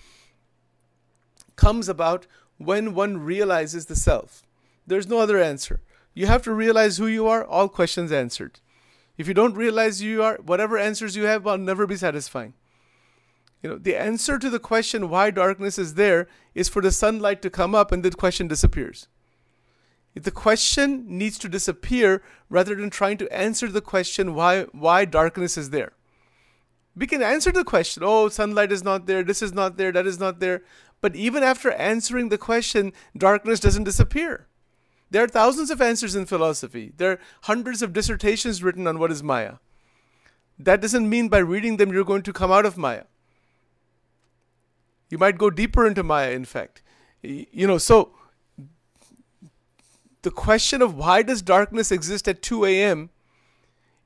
comes 1.56 1.89
about 1.89 2.27
when 2.58 2.93
one 2.93 3.17
realizes 3.17 3.86
the 3.86 3.95
self. 3.95 4.43
There's 4.86 5.08
no 5.08 5.19
other 5.19 5.41
answer. 5.41 5.82
You 6.13 6.27
have 6.27 6.41
to 6.43 6.51
realize 6.51 6.97
who 6.97 7.08
you 7.08 7.27
are, 7.27 7.45
all 7.45 7.69
questions 7.69 8.12
answered. 8.12 8.60
If 9.17 9.27
you 9.27 9.34
don't 9.34 9.56
realize 9.56 9.99
who 9.99 10.08
you 10.08 10.23
are, 10.23 10.38
whatever 10.38 10.77
answers 10.77 11.15
you 11.15 11.23
have 11.23 11.45
will 11.45 11.58
never 11.58 11.88
be 11.88 11.95
satisfying. 11.95 12.53
You 13.62 13.72
know, 13.72 13.78
the 13.78 13.96
answer 13.96 14.38
to 14.38 14.50
the 14.50 14.60
question 14.60 15.10
why 15.10 15.32
darkness 15.32 15.80
is 15.80 15.96
there 15.96 16.28
is 16.54 16.70
for 16.70 16.82
the 16.82 16.91
sunlight 16.91 17.41
to 17.41 17.50
come 17.50 17.74
up 17.74 17.91
and 17.91 18.04
the 18.04 18.12
question 18.12 18.48
disappears. 18.48 19.08
If 20.13 20.24
the 20.24 20.32
question 20.32 21.06
needs 21.08 21.38
to 21.39 21.50
disappear 21.50 22.24
rather 22.50 22.76
than 22.76 22.89
trying 22.89 23.17
to 23.17 23.32
answer 23.32 23.67
the 23.67 23.82
question 23.82 24.34
why 24.34 24.63
why 24.72 25.06
darkness 25.06 25.58
is 25.58 25.70
there. 25.70 25.93
We 26.96 27.06
can 27.06 27.22
answer 27.22 27.52
the 27.52 27.63
question, 27.63 28.02
oh, 28.04 28.28
sunlight 28.28 28.72
is 28.72 28.84
not 28.84 29.06
there, 29.06 29.24
this 29.24 29.43
is 29.43 29.54
not 29.54 29.78
there, 29.78 29.91
that 29.91 30.08
is 30.08 30.20
not 30.20 30.39
there. 30.39 30.63
But 31.02 31.15
even 31.15 31.43
after 31.43 31.72
answering 31.74 32.30
the 32.30 32.39
question, 32.39 32.91
darkness 33.15 33.60
doesn't 33.60 33.84
disappear. 33.84 34.48
There 35.12 35.24
are 35.24 35.28
thousands 35.28 35.70
of 35.70 35.82
answers 35.82 36.15
in 36.15 36.26
philosophy. 36.26 36.93
There 36.98 37.12
are 37.12 37.20
hundreds 37.43 37.84
of 37.84 37.93
dissertations 37.93 38.63
written 38.63 38.88
on 38.88 38.98
what 38.98 39.12
is 39.12 39.22
Maya. 39.22 39.58
That 40.58 40.82
doesn't 40.82 41.08
mean 41.08 41.30
by 41.30 41.38
reading 41.38 41.78
them 41.78 41.93
you're 41.93 42.04
going 42.04 42.24
to 42.24 42.34
come 42.34 42.52
out 42.52 42.65
of 42.65 42.78
Maya. 42.78 43.04
You 45.10 45.17
might 45.17 45.38
go 45.38 45.50
deeper 45.50 45.86
into 45.86 46.04
Maya, 46.04 46.32
in 46.32 46.46
fact. 46.46 46.82
You 47.22 47.67
know, 47.67 47.78
so 47.78 48.12
the 50.22 50.32
question 50.32 50.82
of 50.82 50.96
why 50.96 51.22
does 51.22 51.41
darkness 51.41 51.91
exist 51.91 52.28
at 52.28 52.41
2 52.41 52.65
a.m. 52.65 53.10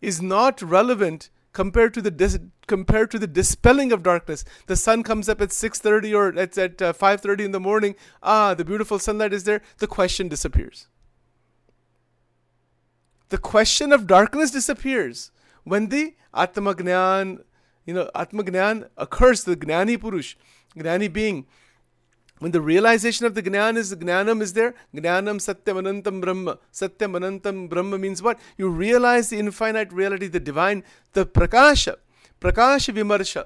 is 0.01 0.21
not 0.21 0.61
relevant 0.61 1.29
compared 1.53 1.93
to 1.93 2.01
the 2.01 2.11
dis- 2.11 2.39
compared 2.67 3.11
to 3.11 3.19
the 3.19 3.27
dispelling 3.27 3.91
of 3.91 4.03
darkness. 4.03 4.45
The 4.67 4.75
sun 4.75 5.03
comes 5.03 5.27
up 5.27 5.41
at 5.41 5.49
6:30 5.49 6.15
or 6.15 6.39
at, 6.39 6.57
at 6.57 6.81
uh, 6.81 6.93
5:30 6.93 7.45
in 7.45 7.51
the 7.51 7.59
morning. 7.59 7.95
Ah, 8.23 8.53
the 8.53 8.65
beautiful 8.65 8.99
sunlight 8.99 9.33
is 9.33 9.43
there. 9.43 9.61
The 9.79 9.87
question 9.87 10.27
disappears. 10.27 10.87
The 13.29 13.37
question 13.37 13.93
of 13.93 14.07
darkness 14.07 14.51
disappears 14.51 15.31
when 15.63 15.87
the 15.87 16.15
Atmagnan, 16.33 17.43
you 17.85 17.93
know, 17.93 18.09
Atmagnan 18.15 18.89
occurs. 18.97 19.43
The 19.43 19.55
Gnani 19.55 19.97
Purush, 19.97 20.35
Gnani 20.75 21.11
being 21.11 21.45
when 22.41 22.51
the 22.51 22.59
realization 22.59 23.27
of 23.27 23.35
the 23.35 23.43
Gnan 23.43 23.77
is, 23.77 23.91
the 23.91 23.97
Gnanam 23.97 24.41
is 24.41 24.53
there, 24.53 24.73
Gnanam 24.95 25.37
Satyam 25.37 25.79
Anantam 25.79 26.19
Brahma. 26.19 26.57
Satyam 26.73 27.69
Brahma 27.69 27.99
means 27.99 28.23
what? 28.23 28.39
You 28.57 28.67
realize 28.67 29.29
the 29.29 29.37
infinite 29.37 29.91
reality, 29.91 30.25
the 30.25 30.39
divine, 30.39 30.83
the 31.13 31.23
Prakasha, 31.23 31.97
Prakasha 32.39 32.95
Vimarsha. 32.95 33.45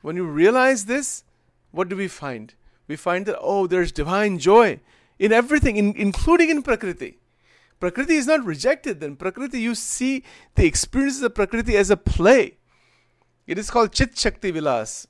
When 0.00 0.16
you 0.16 0.24
realize 0.24 0.86
this, 0.86 1.24
what 1.70 1.90
do 1.90 1.96
we 1.96 2.08
find? 2.08 2.54
We 2.88 2.96
find 2.96 3.26
that, 3.26 3.36
oh, 3.38 3.66
there's 3.66 3.92
divine 3.92 4.38
joy 4.38 4.80
in 5.18 5.30
everything, 5.30 5.76
in, 5.76 5.94
including 5.96 6.48
in 6.48 6.62
Prakriti. 6.62 7.18
Prakriti 7.78 8.14
is 8.14 8.26
not 8.26 8.42
rejected 8.42 9.00
then. 9.00 9.16
Prakriti, 9.16 9.60
you 9.60 9.74
see 9.74 10.24
the 10.54 10.64
experiences 10.64 11.20
of 11.20 11.34
Prakriti 11.34 11.76
as 11.76 11.90
a 11.90 11.96
play. 11.98 12.56
It 13.46 13.58
is 13.58 13.70
called 13.70 13.92
Chit 13.92 14.16
Shakti 14.16 14.50
Vilas. 14.50 15.06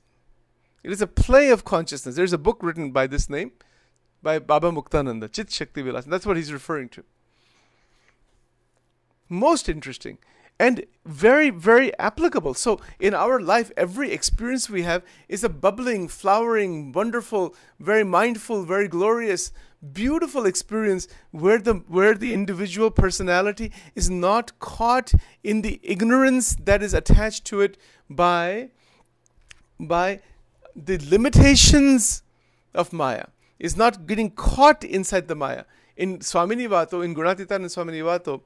It 0.85 0.91
is 0.91 1.01
a 1.01 1.07
play 1.07 1.49
of 1.49 1.65
consciousness. 1.65 2.15
There's 2.15 2.31
a 2.31 2.37
book 2.37 2.59
written 2.61 2.91
by 2.91 3.07
this 3.07 3.27
name, 3.27 3.53
by 4.21 4.37
Baba 4.37 4.71
Muktananda, 4.71 5.31
Chit 5.31 5.49
Shakti 5.49 5.81
Vilas. 5.81 6.05
That's 6.05 6.27
what 6.27 6.37
he's 6.37 6.53
referring 6.53 6.89
to. 6.89 7.03
Most 9.27 9.67
interesting 9.67 10.19
and 10.59 10.85
very, 11.03 11.49
very 11.49 11.97
applicable. 11.97 12.53
So, 12.53 12.79
in 12.99 13.15
our 13.15 13.39
life, 13.39 13.71
every 13.75 14.11
experience 14.11 14.69
we 14.69 14.83
have 14.83 15.01
is 15.27 15.43
a 15.43 15.49
bubbling, 15.49 16.07
flowering, 16.07 16.91
wonderful, 16.91 17.55
very 17.79 18.03
mindful, 18.03 18.63
very 18.63 18.87
glorious, 18.87 19.51
beautiful 19.91 20.45
experience 20.45 21.07
where 21.31 21.57
the 21.57 21.73
where 21.87 22.13
the 22.13 22.31
individual 22.31 22.91
personality 22.91 23.71
is 23.95 24.11
not 24.11 24.59
caught 24.59 25.13
in 25.43 25.63
the 25.63 25.79
ignorance 25.81 26.55
that 26.63 26.83
is 26.83 26.93
attached 26.93 27.43
to 27.45 27.61
it 27.61 27.75
by 28.07 28.69
by 29.79 30.21
the 30.75 30.97
limitations 31.09 32.23
of 32.73 32.91
Maya 32.91 33.27
is 33.59 33.77
not 33.77 34.05
getting 34.05 34.31
caught 34.31 34.83
inside 34.83 35.27
the 35.27 35.35
Maya. 35.35 35.63
In 35.95 36.19
Swamini 36.19 36.67
Vato, 36.67 37.03
in 37.03 37.15
Gunatitanand 37.15 37.71
Swamini 37.71 38.01
Vato, 38.03 38.41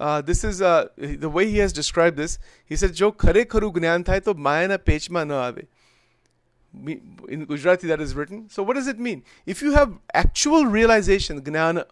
uh, 0.00 0.20
this 0.22 0.44
is 0.44 0.62
uh, 0.62 0.88
the 0.96 1.28
way 1.28 1.50
he 1.50 1.58
has 1.58 1.72
described 1.72 2.16
this. 2.16 2.38
He 2.64 2.76
said, 2.76 2.94
"Jo 2.94 3.12
khare 3.12 3.44
kharu 3.44 4.24
to 4.24 4.34
maya 4.34 4.68
na 4.68 4.76
pechma 4.76 5.26
na 5.26 5.48
ave." 5.48 5.66
In 7.28 7.44
Gujarati, 7.46 7.86
that 7.88 8.00
is 8.00 8.14
written. 8.14 8.48
So, 8.48 8.62
what 8.62 8.74
does 8.74 8.86
it 8.86 8.98
mean? 8.98 9.24
If 9.44 9.60
you 9.60 9.72
have 9.72 9.98
actual 10.14 10.66
realization, 10.66 11.40
gnana, 11.42 11.86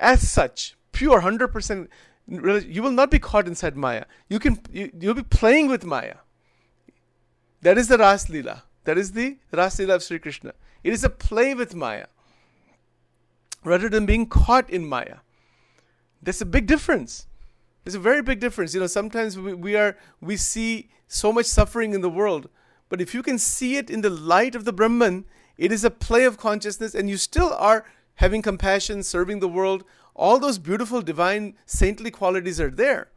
as 0.00 0.28
such, 0.28 0.76
pure, 0.90 1.20
hundred 1.20 1.48
percent, 1.48 1.88
you 2.26 2.82
will 2.82 2.90
not 2.90 3.10
be 3.10 3.18
caught 3.18 3.46
inside 3.46 3.76
Maya. 3.76 4.04
You 4.28 4.38
can, 4.40 4.58
you, 4.72 4.90
you'll 4.98 5.14
be 5.14 5.22
playing 5.22 5.68
with 5.68 5.84
Maya. 5.84 6.16
That 7.62 7.78
is 7.78 7.88
the 7.88 7.98
Ras 7.98 8.28
Lila. 8.28 8.64
That 8.84 8.98
is 8.98 9.12
the 9.12 9.38
Ras 9.52 9.78
Lila 9.78 9.96
of 9.96 10.02
Sri 10.02 10.18
Krishna. 10.18 10.54
It 10.84 10.92
is 10.92 11.04
a 11.04 11.10
play 11.10 11.54
with 11.54 11.74
Maya 11.74 12.06
rather 13.64 13.88
than 13.88 14.06
being 14.06 14.26
caught 14.26 14.70
in 14.70 14.86
Maya. 14.86 15.18
There's 16.22 16.40
a 16.40 16.46
big 16.46 16.66
difference. 16.66 17.26
There's 17.84 17.94
a 17.94 18.00
very 18.00 18.22
big 18.22 18.40
difference. 18.40 18.74
You 18.74 18.80
know, 18.80 18.86
sometimes 18.86 19.38
we, 19.38 19.54
we 19.54 19.76
are 19.76 19.96
we 20.20 20.36
see 20.36 20.88
so 21.06 21.32
much 21.32 21.46
suffering 21.46 21.94
in 21.94 22.00
the 22.00 22.10
world, 22.10 22.48
but 22.88 23.00
if 23.00 23.14
you 23.14 23.22
can 23.22 23.38
see 23.38 23.76
it 23.76 23.90
in 23.90 24.02
the 24.02 24.10
light 24.10 24.54
of 24.54 24.64
the 24.64 24.72
Brahman, 24.72 25.24
it 25.56 25.72
is 25.72 25.84
a 25.84 25.90
play 25.90 26.24
of 26.24 26.38
consciousness, 26.38 26.94
and 26.94 27.08
you 27.08 27.16
still 27.16 27.52
are 27.54 27.84
having 28.16 28.42
compassion, 28.42 29.02
serving 29.02 29.40
the 29.40 29.48
world. 29.48 29.84
All 30.14 30.38
those 30.38 30.58
beautiful 30.58 31.02
divine 31.02 31.54
saintly 31.66 32.10
qualities 32.10 32.60
are 32.60 32.70
there, 32.70 33.08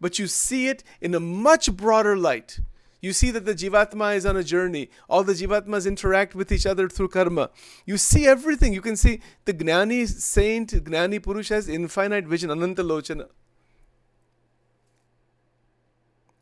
but 0.00 0.18
you 0.18 0.26
see 0.26 0.68
it 0.68 0.84
in 1.00 1.14
a 1.14 1.20
much 1.20 1.74
broader 1.74 2.16
light. 2.16 2.60
You 3.04 3.12
see 3.12 3.30
that 3.32 3.44
the 3.44 3.54
Jivatma 3.54 4.16
is 4.16 4.24
on 4.24 4.38
a 4.38 4.42
journey. 4.42 4.88
All 5.10 5.24
the 5.24 5.34
Jivatmas 5.34 5.86
interact 5.86 6.34
with 6.34 6.50
each 6.50 6.64
other 6.64 6.88
through 6.88 7.08
karma. 7.08 7.50
You 7.84 7.98
see 7.98 8.26
everything. 8.26 8.72
You 8.72 8.80
can 8.80 8.96
see 8.96 9.20
the 9.44 9.52
Gnani 9.52 10.06
saint, 10.08 10.70
Gnani 10.70 11.20
Purush 11.20 11.50
has 11.50 11.68
infinite 11.68 12.24
vision, 12.24 12.50
Ananta 12.50 12.82
Lochana. 12.82 13.28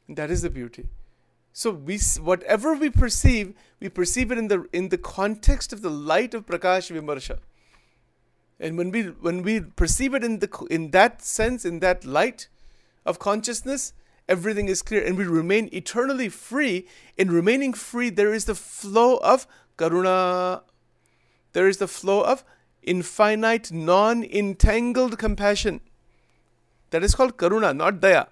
That 0.09 0.31
is 0.31 0.43
the 0.43 0.51
beauty. 0.51 0.87
So 1.53 1.73
we, 1.73 1.99
whatever 2.21 2.75
we 2.75 2.91
perceive, 2.91 3.55
we 3.81 3.89
perceive 3.89 4.31
it 4.31 4.39
in 4.39 4.47
the 4.47 4.65
in 4.73 4.91
the 4.91 4.99
context 4.99 5.73
of 5.73 5.83
the 5.83 5.91
light 5.91 6.33
of 6.33 6.47
Prakash 6.47 6.93
Vimarsha. 6.97 7.39
And 8.61 8.79
when 8.79 8.93
we 8.93 9.03
when 9.03 9.43
we 9.43 9.63
perceive 9.83 10.15
it 10.15 10.23
in 10.23 10.39
the 10.39 10.67
in 10.71 10.93
that 10.93 11.23
sense, 11.23 11.65
in 11.65 11.81
that 11.81 12.05
light 12.05 12.47
of 13.05 13.19
consciousness, 13.19 13.95
everything 14.29 14.69
is 14.69 14.83
clear 14.83 15.05
and 15.05 15.17
we 15.17 15.25
remain 15.25 15.69
eternally 15.73 16.29
free. 16.29 16.87
In 17.17 17.31
remaining 17.31 17.73
free, 17.73 18.11
there 18.11 18.33
is 18.33 18.45
the 18.45 18.55
flow 18.55 19.17
of 19.19 19.47
karuna. 19.77 20.63
There 21.53 21.69
is 21.69 21.79
the 21.79 21.89
flow 21.89 22.23
of 22.23 22.45
infinite, 22.83 23.71
non 23.73 24.25
entangled 24.25 25.19
compassion. 25.19 25.81
That 26.91 27.03
is 27.03 27.15
called 27.15 27.37
karuna, 27.37 27.75
not 27.75 28.01
daya. 28.01 28.29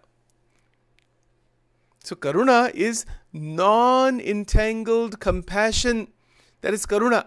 So, 2.03 2.17
karuna 2.17 2.71
is 2.75 3.05
non 3.33 4.21
entangled 4.21 5.21
compassion. 5.21 6.09
That 6.63 6.75
is 6.75 6.87
karuna. 6.87 7.27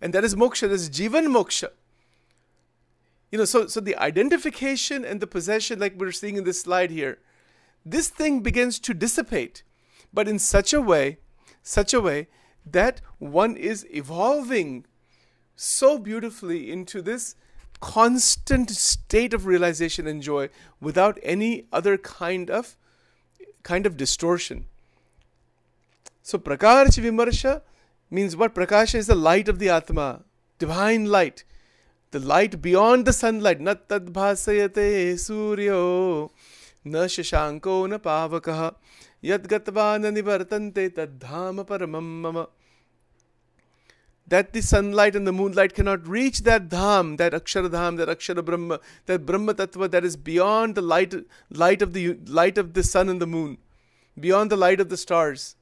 And 0.00 0.14
that 0.14 0.24
is 0.24 0.34
moksha, 0.34 0.62
that 0.62 0.72
is 0.72 0.88
jivan 0.88 1.26
moksha. 1.26 1.68
You 3.30 3.38
know, 3.38 3.44
so, 3.44 3.66
so 3.66 3.80
the 3.80 3.96
identification 3.96 5.04
and 5.04 5.20
the 5.20 5.26
possession, 5.26 5.78
like 5.78 5.94
we're 5.96 6.12
seeing 6.12 6.36
in 6.36 6.44
this 6.44 6.62
slide 6.62 6.90
here, 6.90 7.18
this 7.84 8.08
thing 8.08 8.40
begins 8.40 8.78
to 8.80 8.94
dissipate, 8.94 9.62
but 10.12 10.28
in 10.28 10.38
such 10.38 10.72
a 10.72 10.80
way, 10.80 11.18
such 11.62 11.94
a 11.94 12.00
way 12.00 12.28
that 12.66 13.00
one 13.18 13.56
is 13.56 13.86
evolving 13.90 14.84
so 15.56 15.98
beautifully 15.98 16.70
into 16.70 17.02
this 17.02 17.34
constant 17.80 18.70
state 18.70 19.32
of 19.32 19.46
realization 19.46 20.06
and 20.06 20.22
joy 20.22 20.48
without 20.80 21.18
any 21.22 21.66
other 21.72 21.96
kind 21.96 22.50
of 22.50 22.76
kind 23.62 23.86
of 23.86 23.96
distortion. 23.96 24.66
So 26.22 26.38
Prakash 26.38 26.98
Vimarsha 26.98 27.62
means 28.10 28.36
what? 28.36 28.54
Prakasha 28.54 28.96
is 28.96 29.06
the 29.06 29.14
light 29.14 29.48
of 29.48 29.58
the 29.58 29.70
Atma, 29.70 30.22
divine 30.58 31.06
light, 31.06 31.44
the 32.10 32.20
light 32.20 32.60
beyond 32.60 33.06
the 33.06 33.12
sunlight. 33.12 33.60
Nat 33.60 33.88
tad 33.88 34.06
bhasayate 34.06 35.14
suryo 35.14 36.30
na 36.84 37.06
pavakaha 37.06 38.74
yad 39.22 39.46
gatva 39.46 40.00
na 40.00 40.10
nivartante 40.10 40.94
tad 40.94 41.18
dhama 41.18 41.64
paramam 41.64 42.20
mama 42.22 42.48
that 44.30 44.52
the 44.52 44.62
sunlight 44.62 45.16
and 45.16 45.26
the 45.26 45.32
moonlight 45.32 45.74
cannot 45.74 46.06
reach 46.06 46.42
that 46.44 46.68
dham, 46.68 47.16
that 47.18 47.32
akshara 47.32 47.68
dham, 47.68 47.96
that 47.96 48.08
akshara 48.08 48.44
brahma, 48.44 48.78
that 49.06 49.26
brahma 49.26 49.54
tattva 49.54 49.90
that 49.90 50.04
is 50.04 50.16
beyond 50.16 50.76
the 50.76 50.80
light, 50.80 51.14
light 51.50 51.82
of 51.82 51.92
the 51.92 52.16
light 52.26 52.56
of 52.56 52.72
the 52.74 52.84
sun 52.84 53.08
and 53.08 53.20
the 53.20 53.26
moon, 53.26 53.58
beyond 54.18 54.50
the 54.50 54.56
light 54.56 54.80
of 54.80 54.88
the 54.88 54.96
stars. 54.96 55.56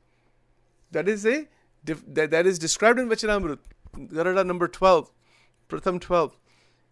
That 0.92 1.08
is 1.08 1.24
a 1.26 1.48
that, 1.84 2.30
that 2.30 2.46
is 2.46 2.58
described 2.58 2.98
in 2.98 3.08
Vachanamrut, 3.08 3.58
Gadhada 3.96 4.44
number 4.44 4.68
twelve, 4.68 5.10
Pratham 5.70 5.98
twelve, 5.98 6.36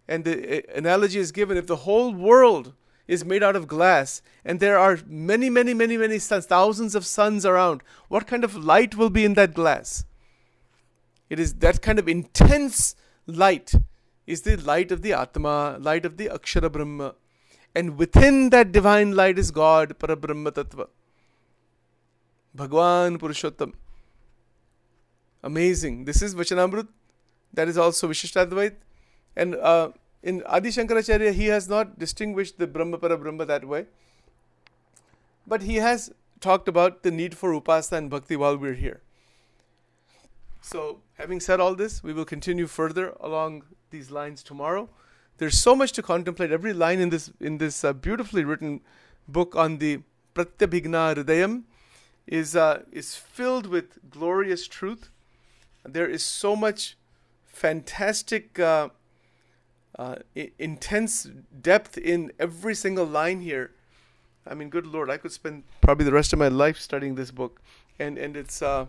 and 0.08 0.24
the 0.24 0.56
eh, 0.56 0.60
analogy 0.74 1.18
is 1.18 1.30
given 1.30 1.58
if 1.58 1.66
the 1.66 1.76
whole 1.76 2.14
world 2.14 2.72
is 3.06 3.24
made 3.24 3.42
out 3.42 3.56
of 3.56 3.68
glass 3.68 4.22
and 4.44 4.60
there 4.60 4.78
are 4.78 4.98
many, 5.06 5.48
many, 5.48 5.74
many, 5.74 5.96
many 5.96 6.18
suns, 6.18 6.46
thousands 6.46 6.94
of 6.94 7.06
suns 7.06 7.46
around, 7.46 7.82
what 8.08 8.26
kind 8.26 8.44
of 8.44 8.56
light 8.56 8.96
will 8.96 9.10
be 9.10 9.24
in 9.24 9.34
that 9.34 9.54
glass? 9.54 10.04
It 11.28 11.40
is 11.40 11.54
that 11.54 11.82
kind 11.82 11.98
of 11.98 12.08
intense 12.08 12.94
light 13.26 13.74
is 14.26 14.42
the 14.42 14.56
light 14.56 14.90
of 14.92 15.02
the 15.02 15.12
Atma, 15.12 15.78
light 15.80 16.04
of 16.04 16.16
the 16.16 16.26
Akshara 16.26 16.70
Brahma. 16.70 17.14
And 17.74 17.98
within 17.98 18.50
that 18.50 18.72
divine 18.72 19.14
light 19.14 19.38
is 19.38 19.50
God, 19.50 19.98
Parabrahma 19.98 20.52
Tattva. 20.52 20.88
Bhagwan 22.54 23.18
Purushottam. 23.18 23.74
Amazing. 25.42 26.04
This 26.06 26.22
is 26.22 26.34
Vachanamrut. 26.34 26.88
That 27.52 27.68
is 27.68 27.78
also 27.78 28.08
Vishishtadvait. 28.08 28.76
And 29.36 29.54
uh, 29.54 29.90
in 30.26 30.42
Adi 30.44 30.70
Shankaracharya, 30.70 31.32
he 31.32 31.46
has 31.46 31.68
not 31.68 31.98
distinguished 31.98 32.58
the 32.58 32.66
Brahma 32.66 32.98
Parabrahma 32.98 33.46
that 33.46 33.64
way. 33.64 33.86
But 35.46 35.62
he 35.62 35.76
has 35.76 36.12
talked 36.40 36.68
about 36.68 37.02
the 37.04 37.12
need 37.12 37.36
for 37.36 37.52
upasana 37.58 37.98
and 37.98 38.10
bhakti 38.10 38.36
while 38.36 38.56
we're 38.56 38.74
here. 38.74 39.00
So, 40.60 41.00
having 41.14 41.38
said 41.38 41.60
all 41.60 41.76
this, 41.76 42.02
we 42.02 42.12
will 42.12 42.24
continue 42.24 42.66
further 42.66 43.14
along 43.20 43.62
these 43.90 44.10
lines 44.10 44.42
tomorrow. 44.42 44.88
There's 45.38 45.60
so 45.60 45.76
much 45.76 45.92
to 45.92 46.02
contemplate. 46.02 46.50
Every 46.50 46.72
line 46.72 46.98
in 46.98 47.10
this 47.10 47.30
in 47.40 47.58
this 47.58 47.84
uh, 47.84 47.92
beautifully 47.92 48.42
written 48.42 48.80
book 49.28 49.54
on 49.54 49.78
the 49.78 50.00
Pratyabhigna 50.34 51.14
Hridayam 51.14 51.62
is 52.26 52.56
uh, 52.56 52.82
is 52.90 53.14
filled 53.14 53.66
with 53.66 54.10
glorious 54.10 54.66
truth. 54.66 55.10
There 55.84 56.08
is 56.08 56.24
so 56.24 56.56
much 56.56 56.96
fantastic, 57.44 58.58
uh, 58.58 58.88
uh 59.96 60.16
intense 60.58 61.28
depth 61.60 61.96
in 61.98 62.32
every 62.38 62.74
single 62.74 63.06
line 63.06 63.40
here. 63.40 63.72
I 64.46 64.54
mean, 64.54 64.68
good 64.70 64.86
Lord, 64.86 65.10
I 65.10 65.16
could 65.16 65.32
spend 65.32 65.64
probably 65.80 66.04
the 66.04 66.12
rest 66.12 66.32
of 66.32 66.38
my 66.38 66.48
life 66.48 66.78
studying 66.78 67.14
this 67.14 67.30
book, 67.30 67.60
and 67.98 68.18
and 68.18 68.36
it's 68.36 68.62
uh, 68.62 68.86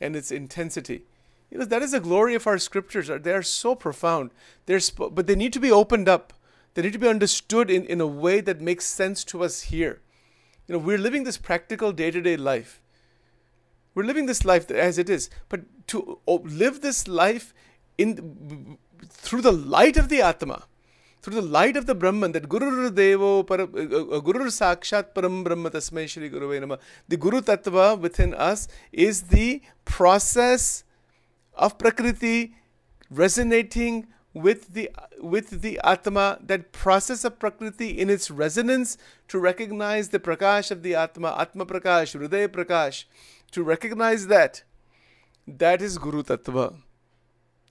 and 0.00 0.16
its 0.16 0.30
intensity. 0.30 1.02
You 1.50 1.58
know, 1.58 1.64
that 1.64 1.82
is 1.82 1.92
the 1.92 2.00
glory 2.00 2.34
of 2.34 2.46
our 2.46 2.58
scriptures. 2.58 3.08
They 3.08 3.32
are 3.32 3.42
so 3.42 3.74
profound. 3.74 4.30
They're 4.66 4.80
sp- 4.84 5.12
but 5.12 5.26
they 5.26 5.36
need 5.36 5.52
to 5.54 5.60
be 5.60 5.70
opened 5.70 6.08
up. 6.08 6.32
They 6.74 6.82
need 6.82 6.92
to 6.92 6.98
be 6.98 7.08
understood 7.08 7.70
in, 7.70 7.84
in 7.86 8.00
a 8.00 8.06
way 8.06 8.40
that 8.40 8.60
makes 8.60 8.84
sense 8.84 9.24
to 9.24 9.42
us 9.42 9.62
here. 9.62 10.00
You 10.66 10.74
know, 10.74 10.78
we're 10.78 10.98
living 10.98 11.24
this 11.24 11.38
practical 11.38 11.92
day 11.92 12.10
to 12.10 12.20
day 12.20 12.36
life. 12.36 12.82
We're 13.94 14.04
living 14.04 14.26
this 14.26 14.44
life 14.44 14.70
as 14.70 14.98
it 14.98 15.08
is. 15.08 15.30
But 15.48 15.62
to 15.88 16.20
live 16.26 16.82
this 16.82 17.08
life 17.08 17.54
in 17.96 18.76
through 19.08 19.42
the 19.42 19.52
light 19.52 19.96
of 19.96 20.08
the 20.08 20.20
Atma, 20.22 20.64
through 21.22 21.34
the 21.34 21.42
light 21.42 21.76
of 21.76 21.86
the 21.86 21.94
Brahman, 21.94 22.32
that 22.32 22.48
Guru 22.48 22.90
Devo, 22.90 23.46
para, 23.46 23.64
uh, 23.64 24.20
Guru 24.20 24.46
Sakshat 24.46 25.14
Param 25.14 25.44
Brahma 25.44 25.70
Tasmai 25.70 26.08
Shri 26.08 26.28
Guru 26.28 26.58
Nama. 26.58 26.78
The 27.08 27.16
Guru 27.16 27.40
Tattva 27.40 27.98
within 27.98 28.34
us 28.34 28.68
is 28.92 29.22
the 29.24 29.62
process 29.84 30.84
of 31.54 31.78
Prakriti 31.78 32.54
resonating 33.10 34.06
with 34.34 34.74
the 34.74 34.90
with 35.18 35.62
the 35.62 35.80
Atma, 35.82 36.38
that 36.44 36.70
process 36.72 37.24
of 37.24 37.38
Prakriti 37.38 37.98
in 37.98 38.08
its 38.08 38.30
resonance 38.30 38.96
to 39.28 39.38
recognize 39.38 40.10
the 40.10 40.20
Prakash 40.20 40.70
of 40.70 40.82
the 40.82 40.94
Atma, 40.94 41.34
Atma 41.38 41.66
Prakash, 41.66 42.16
Hriday 42.16 42.46
Prakash, 42.48 43.04
to 43.50 43.62
recognize 43.62 44.28
that, 44.28 44.62
that 45.46 45.82
is 45.82 45.98
Guru 45.98 46.22
Tattva. 46.22 46.76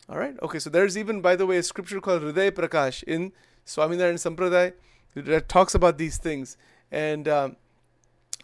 All 0.09 0.17
right. 0.17 0.35
Okay. 0.41 0.59
So 0.59 0.69
there's 0.69 0.97
even, 0.97 1.21
by 1.21 1.35
the 1.35 1.45
way, 1.45 1.57
a 1.57 1.63
scripture 1.63 1.99
called 1.99 2.21
Hriday 2.21 2.51
Prakash 2.51 3.03
in 3.03 3.33
Swaminarayan 3.65 4.15
Sampradaya 4.15 4.73
that 5.15 5.49
talks 5.49 5.75
about 5.75 5.97
these 5.97 6.17
things, 6.17 6.57
and 6.91 7.27
um, 7.27 7.55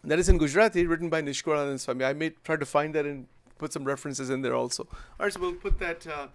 that 0.04 0.20
is 0.20 0.28
in 0.28 0.38
Gujarati, 0.38 0.86
written 0.86 1.10
by 1.10 1.22
Nishkulanand 1.22 1.80
Swami. 1.80 2.04
I 2.04 2.14
may 2.14 2.32
try 2.44 2.58
to 2.58 2.66
find 2.66 2.94
that 2.96 3.06
and 3.06 3.28
put 3.58 3.72
some 3.72 3.86
references 3.86 4.30
in 4.30 4.42
there 4.42 4.56
also. 4.56 4.88
All 5.20 5.26
right. 5.26 5.34
So 5.34 5.40
we'll 5.40 5.54
put 5.54 5.80
that 5.80 6.06
uh, 6.08 6.28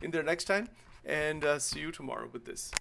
in 0.00 0.10
there 0.10 0.22
next 0.22 0.44
time, 0.44 0.68
and 1.04 1.44
uh, 1.44 1.58
see 1.58 1.80
you 1.80 1.92
tomorrow 1.92 2.28
with 2.32 2.44
this. 2.44 2.72